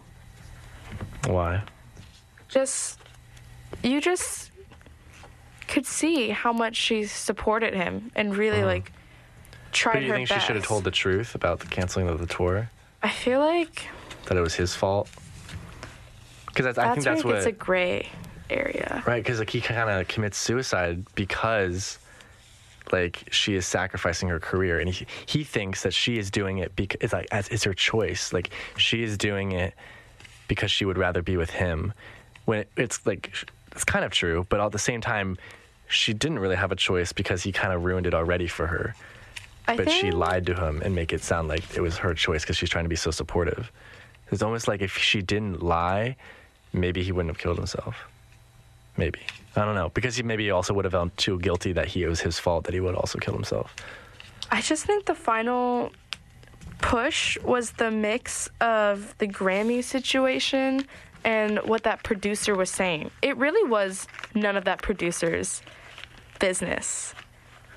[1.26, 1.62] Why?
[2.48, 2.98] Just
[3.82, 4.50] you just
[5.68, 8.66] could see how much she supported him and really mm.
[8.66, 8.92] like
[9.72, 10.40] tried But do you her think best.
[10.40, 12.70] she should have told the truth about the canceling of the tour?
[13.02, 13.88] I feel like
[14.26, 15.08] That it was his fault?
[16.46, 18.08] Because I that's think that's what it gets a gray
[18.50, 19.02] area.
[19.06, 21.98] Right, because like he kind of commits suicide because
[22.92, 26.76] like she is sacrificing her career, and he he thinks that she is doing it
[26.76, 28.32] because it's like as it's her choice.
[28.32, 29.74] Like she is doing it
[30.48, 31.92] because she would rather be with him.
[32.44, 33.34] When it, it's like
[33.74, 35.36] it's kind of true, but at the same time,
[35.88, 38.94] she didn't really have a choice because he kind of ruined it already for her.
[39.66, 42.42] I But she lied to him and make it sound like it was her choice
[42.42, 43.70] because she's trying to be so supportive.
[44.30, 46.16] It's almost like if she didn't lie,
[46.72, 47.96] maybe he wouldn't have killed himself.
[48.96, 49.20] Maybe.
[49.56, 49.90] I don't know.
[49.90, 52.64] Because he maybe also would have felt too guilty that he it was his fault
[52.64, 53.74] that he would also kill himself.
[54.50, 55.92] I just think the final
[56.80, 60.86] push was the mix of the Grammy situation
[61.24, 63.10] and what that producer was saying.
[63.22, 65.62] It really was none of that producer's
[66.40, 67.14] business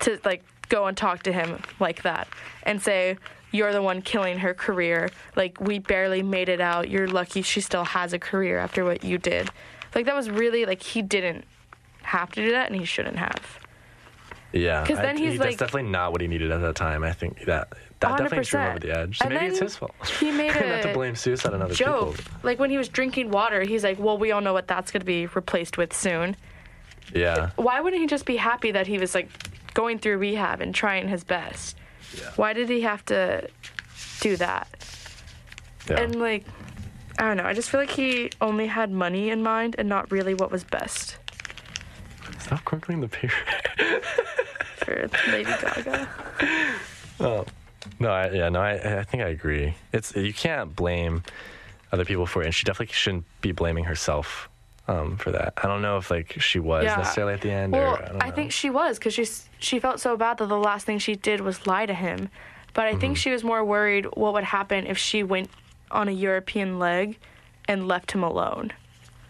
[0.00, 2.28] to like go and talk to him like that
[2.64, 3.16] and say
[3.50, 5.10] you're the one killing her career.
[5.36, 6.90] Like we barely made it out.
[6.90, 9.50] You're lucky she still has a career after what you did.
[9.94, 11.44] Like that was really like he didn't
[12.02, 13.58] have to do that and he shouldn't have.
[14.52, 16.74] Yeah, 'Cause I- then he's he- like- that's definitely not what he needed at that
[16.74, 17.04] time.
[17.04, 17.68] I think that
[18.00, 19.18] that definitely threw him over the edge.
[19.18, 19.92] So And maybe it's his fault.
[20.20, 22.16] he made not to a blame suicide on other joke.
[22.16, 22.32] people.
[22.42, 25.00] Like when he was drinking water, he's like, "Well, we all know what that's going
[25.00, 26.36] to be replaced with soon."
[27.14, 29.30] Yeah, Why wouldn't he just be happy that he was like
[29.72, 31.76] going through rehab and trying his best?
[32.14, 32.30] Yeah.
[32.36, 33.48] Why did he have to
[34.20, 34.68] do that?
[35.88, 36.00] yeah.
[36.02, 36.44] And like,
[37.18, 37.44] I don't know.
[37.44, 40.64] I just feel like he only had money in mind and not really what was
[40.64, 41.16] best
[42.38, 43.34] Stop crinkling the paper.
[44.76, 46.08] for Lady Gaga.
[47.20, 47.44] oh,
[47.98, 49.74] no, I, yeah, no, I, I think I agree.
[49.92, 51.22] It's you can't blame
[51.92, 54.48] other people for it, and she definitely shouldn't be blaming herself
[54.86, 55.54] um, for that.
[55.56, 56.96] I don't know if like she was Yeah.
[56.98, 58.20] necessarily at the end, Well, or I don't know.
[58.24, 59.26] I think she was because she
[59.58, 62.28] she felt so bad that the last thing she did was lie to him.
[62.74, 63.00] But I Mm-hmm.
[63.00, 65.50] think she was more worried what would happen if she went
[65.90, 67.18] on a European leg
[67.66, 68.72] and left him alone.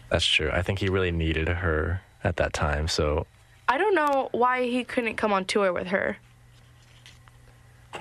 [0.09, 0.49] that's true.
[0.51, 2.87] I think he really needed her at that time.
[2.87, 3.25] So
[3.67, 6.17] I don't know why he couldn't come on tour with her.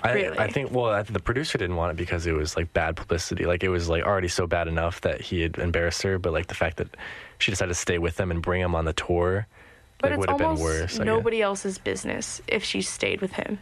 [0.02, 0.38] I, Really?
[0.38, 3.46] I think well, the producer didn't want it because it was like bad publicity.
[3.46, 6.46] Like it was like already so bad enough that he had embarrassed her, but like
[6.46, 6.96] the fact that
[7.38, 9.46] she decided to stay with him and bring him on the tour,
[10.00, 10.98] But like, would have been worse.
[10.98, 13.58] Nobody else's business if she stayed with him.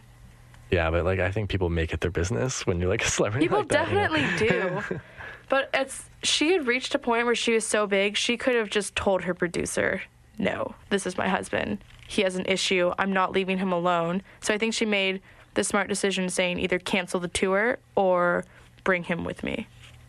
[0.71, 3.45] Yeah, but like I think people make it their business when you're like a celebrity.
[3.45, 4.07] People like that, you know?
[4.07, 4.47] definitely
[4.89, 4.99] do.
[5.49, 8.69] But it's she had reached a point where she was so big, she could have
[8.69, 10.01] just told her producer,
[10.37, 11.83] "No, this is my husband.
[12.05, 12.91] He has an issue.
[12.99, 15.21] I'm not leaving him alone." So I think she made
[15.57, 18.45] the smart decision saying either cancel the tour or
[18.85, 19.67] bring him with me.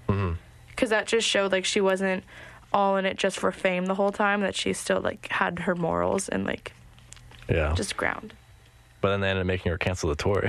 [0.09, 0.35] Mm-hmm.
[0.77, 2.23] Cuz that just showed like she wasn't
[2.73, 5.75] all in it just for fame the whole time that she still like had her
[5.75, 6.73] morals and like
[7.49, 7.73] Yeah.
[7.75, 8.35] just ground.
[9.01, 10.43] but then they ended up making her cancel the tour.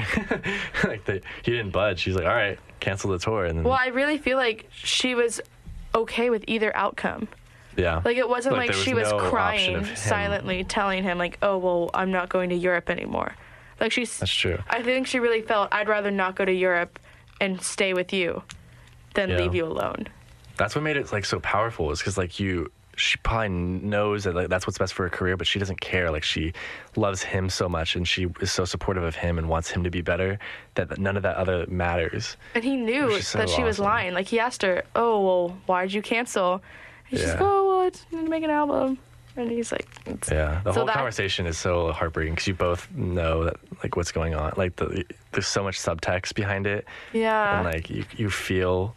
[0.84, 2.00] like they, he didn't budge.
[2.00, 5.16] She's like, all right, cancel the tour, and then Well, I really feel like she
[5.16, 5.40] was
[5.96, 7.28] okay with either outcome.
[7.78, 11.18] yeah, Like it wasn't Like, like, there she was was no crying silently, telling him
[11.18, 13.34] like, "Oh well, I'm not going to Europe anymore."
[13.80, 14.18] Like she's.
[14.20, 14.60] that's true.
[14.70, 17.00] I think she really felt I'd rather not go to Europe
[17.42, 18.44] and stay with you
[19.14, 19.38] than Yeah.
[19.38, 20.08] leave you alone.
[20.58, 24.36] That's what made it like so powerful is because like you, she probably knows that
[24.36, 26.12] like that's what's best for her career, but she doesn't care.
[26.12, 26.52] Like she
[26.98, 29.90] loves him so much, and she is so supportive of him and wants him to
[29.90, 30.38] be better
[30.76, 32.36] that none of that other matters.
[32.56, 33.86] And he knew Which is so that she was awesome.
[33.86, 34.14] lying.
[34.14, 36.62] Like he asked her, "Oh well, why'd you cancel?"
[37.10, 38.98] And she's like, "Oh well, I just need to make an album."
[39.40, 42.54] And he's like, it's, Yeah, the So whole that- conversation is so heartbreaking because you
[42.54, 44.54] both know that like what's going on.
[44.58, 48.96] Like the, there's so much subtext behind it, "Yeah." and like you you feel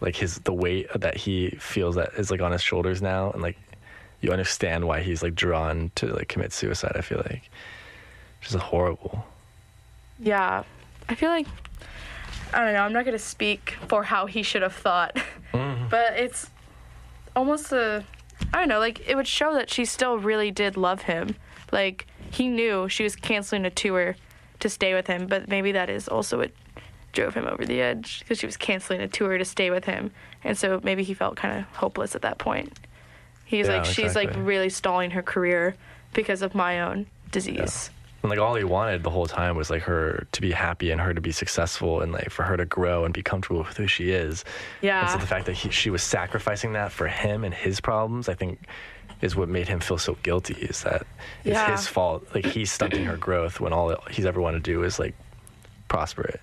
[0.00, 3.42] like his the weight that he feels that is like on his shoulders now, and
[3.42, 3.58] like
[4.20, 6.92] you understand why he's like drawn to like commit suicide.
[6.94, 7.50] I feel like,
[8.40, 9.24] which is horrible.
[10.20, 10.62] Yeah,
[11.08, 11.46] I feel like
[12.54, 12.82] I don't know.
[12.82, 15.16] I'm not gonna speak for how he should have thought,
[15.52, 15.88] Mm-hmm.
[15.88, 16.48] but it's
[17.34, 18.04] almost a
[18.52, 18.78] I don't know.
[18.78, 21.36] Like it would show that she still really did love him.
[21.72, 24.16] Like he knew she was canceling a tour
[24.60, 26.50] to stay with him, but maybe that is also what
[27.12, 30.10] drove him over the edge because she was canceling a tour to stay with him,
[30.44, 32.78] and so maybe he felt kind of hopeless at that point.
[33.44, 35.74] He's Yeah, like, she's like really stalling her career
[36.12, 37.90] because of my own disease.
[38.22, 41.00] And like all he wanted the whole time was like her to be happy and
[41.00, 43.86] her to be successful and like for her to grow and be comfortable with who
[43.86, 44.44] she is.
[44.82, 45.00] Yeah.
[45.00, 48.28] And so the fact that he, she was sacrificing that for him and his problems,
[48.28, 48.60] I think,
[49.22, 50.54] is what made him feel so guilty.
[50.54, 51.06] Is that
[51.44, 51.70] it's Yeah.
[51.70, 52.26] his fault?
[52.34, 55.14] Like he's stunting her growth when all he's ever wanted to do is like
[55.88, 56.40] prosper it.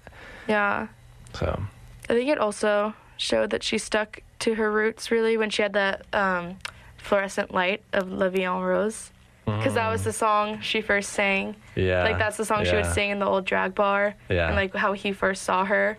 [0.48, 0.88] yeah.
[1.34, 1.62] So
[2.10, 5.74] I think it also showed that she stuck to her roots really when she had
[5.74, 6.58] that um,
[6.98, 9.12] fluorescent light of La Vie en Rose.
[9.48, 11.56] Because that was the song she first sang.
[11.76, 14.14] yeah, like, that's the song she would sing in the old drag bar.
[14.30, 14.48] Yeah.
[14.48, 15.98] And, like, how he first saw her.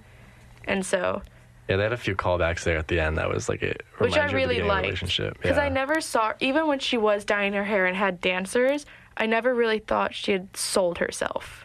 [0.67, 1.23] And so,
[1.69, 3.17] Yeah, they had a few callbacks there at the end.
[3.17, 3.83] That was like it.
[3.99, 4.85] which I reminded you of the really beginning of the liked.
[4.87, 5.39] Relationship.
[5.41, 5.63] Because yeah.
[5.65, 8.85] I never saw, even when she was dyeing her hair and had dancers,
[9.17, 11.65] I never really thought she had sold herself.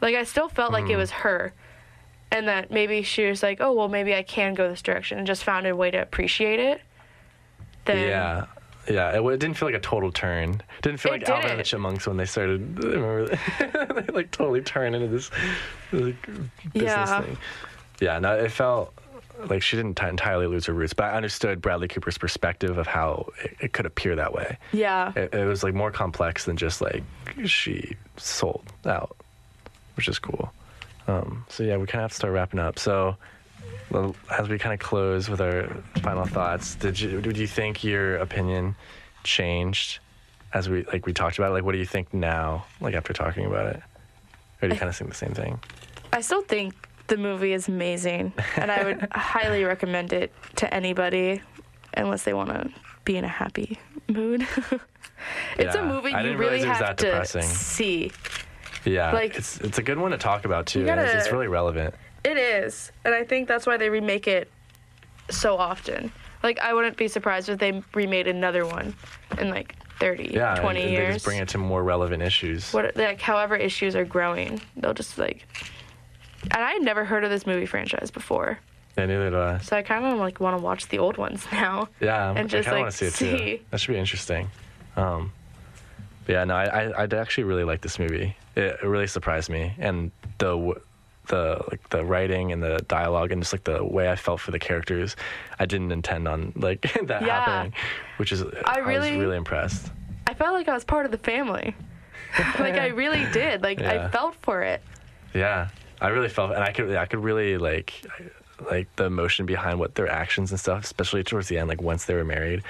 [0.00, 0.90] Like, I still felt like Mm.
[0.90, 1.52] it was her.
[2.30, 5.26] And that maybe she was like, oh, well, maybe I can go this direction and
[5.26, 6.80] just found a way to appreciate it.
[7.86, 8.46] Then, Yeah.
[8.88, 10.50] Yeah, it, it didn't feel like a total turn.
[10.78, 11.64] It didn't feel It like Alvin and the.
[11.64, 12.60] Chipmunks when they started.
[12.84, 13.26] Remember,
[14.02, 15.30] they like totally turn into this
[15.92, 16.20] like,
[16.72, 17.20] business Yeah.
[17.22, 17.38] thing.
[18.00, 18.92] Yeah, no, it felt
[19.48, 22.86] like she didn't t- entirely lose her roots, but I understood Bradley Cooper's perspective of
[22.86, 24.56] how it, it could appear that way.
[24.72, 25.12] Yeah.
[25.16, 27.02] It, it was like more complex than just like
[27.44, 29.16] she sold out,
[29.96, 30.52] which is cool.
[31.08, 32.78] Um, so yeah, we kind of have to start wrapping up.
[32.78, 33.16] So
[33.90, 35.68] well, as we kind of close with our
[36.02, 38.74] final thoughts, did you did you think your opinion
[39.24, 39.98] changed
[40.52, 41.54] as we like we talked about it?
[41.54, 42.64] Like, what do you think now?
[42.80, 43.82] Like after talking about it,
[44.62, 45.60] or do you kind of think the same thing?
[46.12, 46.74] I still think
[47.08, 51.40] the movie is amazing, and I would highly recommend it to anybody,
[51.94, 52.68] unless they want to
[53.04, 53.78] be in a happy
[54.08, 54.46] mood.
[55.58, 57.42] It's a movie you really realize it was have to depressing.
[57.42, 58.12] see.
[58.84, 60.86] Yeah, Like- it's it's a good one to talk about too.
[60.86, 61.94] And it's, it's really relevant.
[62.26, 64.50] It is, and I think that's why they remake it
[65.30, 66.10] so often.
[66.42, 68.94] Like I wouldn't be surprised if they remade another one
[69.38, 71.06] in like 30, Yeah, and- 20 and, years.
[71.08, 72.72] they just bring it to more relevant issues.
[72.72, 75.46] what like however issues are growing, they'll just like.
[76.50, 78.58] And I had never heard of this movie franchise before,
[78.96, 79.58] Yeah, neither do I.
[79.58, 81.88] so I kind of like want to watch the old ones now.
[82.00, 83.38] Yeah, and just I kind of like want to see it too.
[83.38, 83.62] see.
[83.70, 84.48] That should be interesting.
[84.96, 85.32] Um,
[86.24, 88.36] but yeah, no, I, I I actually really like this movie.
[88.56, 90.74] It, it really surprised me, and the
[91.28, 94.50] the like the writing and the dialogue and just like the way I felt for
[94.50, 95.16] the characters,
[95.58, 97.44] I didn't intend on like that Yeah.
[97.44, 97.74] happening,
[98.18, 99.90] which is I, was really- really impressed.
[100.26, 101.74] I felt like I was part of the family.
[102.58, 103.62] like I really did.
[103.62, 104.06] Like Yeah.
[104.06, 104.82] I felt for it.
[105.34, 105.68] Yeah,
[106.00, 107.92] I really felt, and I could I could really like
[108.70, 112.06] like the emotion behind what their actions and stuff, especially towards the end, like once
[112.06, 112.62] they were married,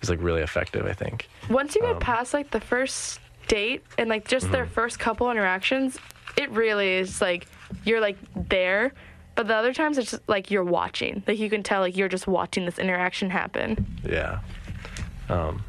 [0.00, 0.86] was like really effective.
[0.86, 1.28] I think.
[1.50, 4.72] Once you get Um, past like the first date and like just their Mm-hmm.
[4.74, 5.98] first couple interactions,
[6.38, 7.46] it really is like
[7.84, 8.16] you're like
[8.48, 8.92] there.
[9.34, 11.22] But the other times it's just like you're watching.
[11.26, 13.84] Like you can tell like you're just watching this interaction happen.
[14.08, 14.40] Yeah.
[15.28, 15.64] Um,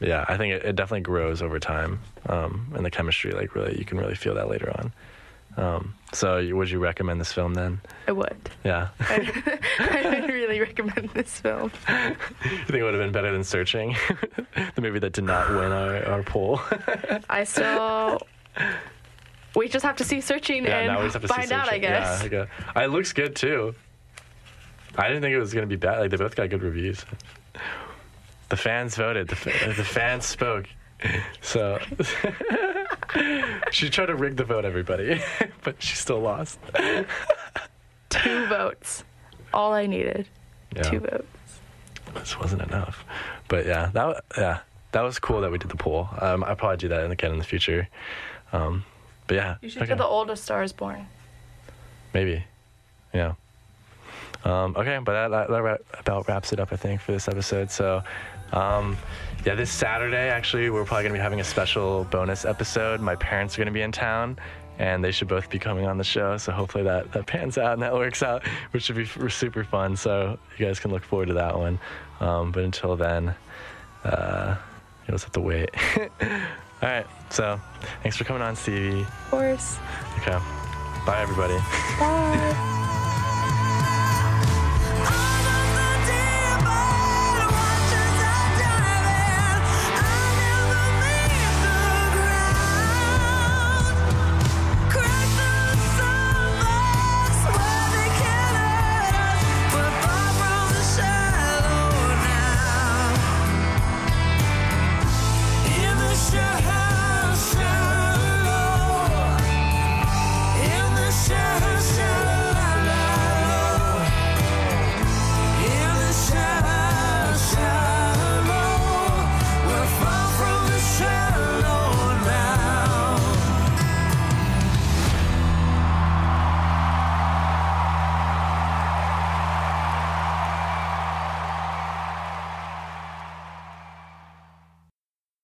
[0.00, 2.00] yeah, I think it, it definitely grows over time.
[2.28, 4.92] Um, and the chemistry, like, really, you can really feel that later on.
[5.56, 7.80] Um, so, would you recommend this film then?
[8.06, 8.36] I would.
[8.64, 8.88] Yeah.
[9.00, 11.72] I would really recommend this film.
[11.88, 12.14] you
[12.64, 13.96] think it would have been better than Searching?
[14.76, 16.60] the movie that did not win our, our poll.
[17.28, 18.22] I still.
[19.56, 21.68] We just have to see searching yeah, and now we just have to find out.
[21.72, 22.20] I guess.
[22.20, 22.48] Yeah, I guess.
[22.76, 23.74] Uh, It looks good too.
[24.96, 26.00] I didn't think it was going to be bad.
[26.00, 27.04] Like, they both got good reviews.
[28.48, 29.28] The fans voted.
[29.28, 30.66] The, fa- the fans spoke.
[31.40, 31.78] So
[33.70, 35.20] she tried to rig the vote, everybody,
[35.64, 36.58] but she still lost.
[38.10, 39.04] Two votes.
[39.52, 40.26] All I needed.
[40.74, 41.26] Yeah, Two votes.
[42.14, 43.04] this wasn't enough.
[43.48, 44.58] But yeah, that yeah,
[44.92, 46.08] that was cool that we did the poll.
[46.20, 47.88] Um, I'll probably do that again in the future.
[48.52, 48.84] Um,
[49.28, 49.92] but yeah, You should okay.
[49.92, 51.06] do the oldest stars born.
[52.12, 52.42] maybe,
[53.14, 53.34] yeah.
[54.44, 57.70] Um, okay, but that, that, that about wraps it up, I think, for this episode.
[57.70, 58.02] So,
[58.52, 58.96] um,
[59.44, 63.00] yeah, this Saturday, actually, we're probably going to be having a special bonus episode.
[63.00, 64.38] My parents are going to be in town,
[64.78, 66.36] and they should both be coming on the show.
[66.38, 69.64] So hopefully that, that pans out and that works out, which should be f- super
[69.64, 69.96] fun.
[69.96, 71.78] So you guys can look forward to that one.
[72.20, 73.34] Um, but until then,
[74.04, 74.56] uh,
[75.06, 75.70] you'll just have to wait.
[76.80, 77.60] All right, so
[78.02, 79.02] thanks for coming on, Stevie.
[79.02, 79.78] Of course.
[80.18, 80.38] Okay,
[81.04, 81.58] bye, everybody.
[81.98, 82.74] Bye.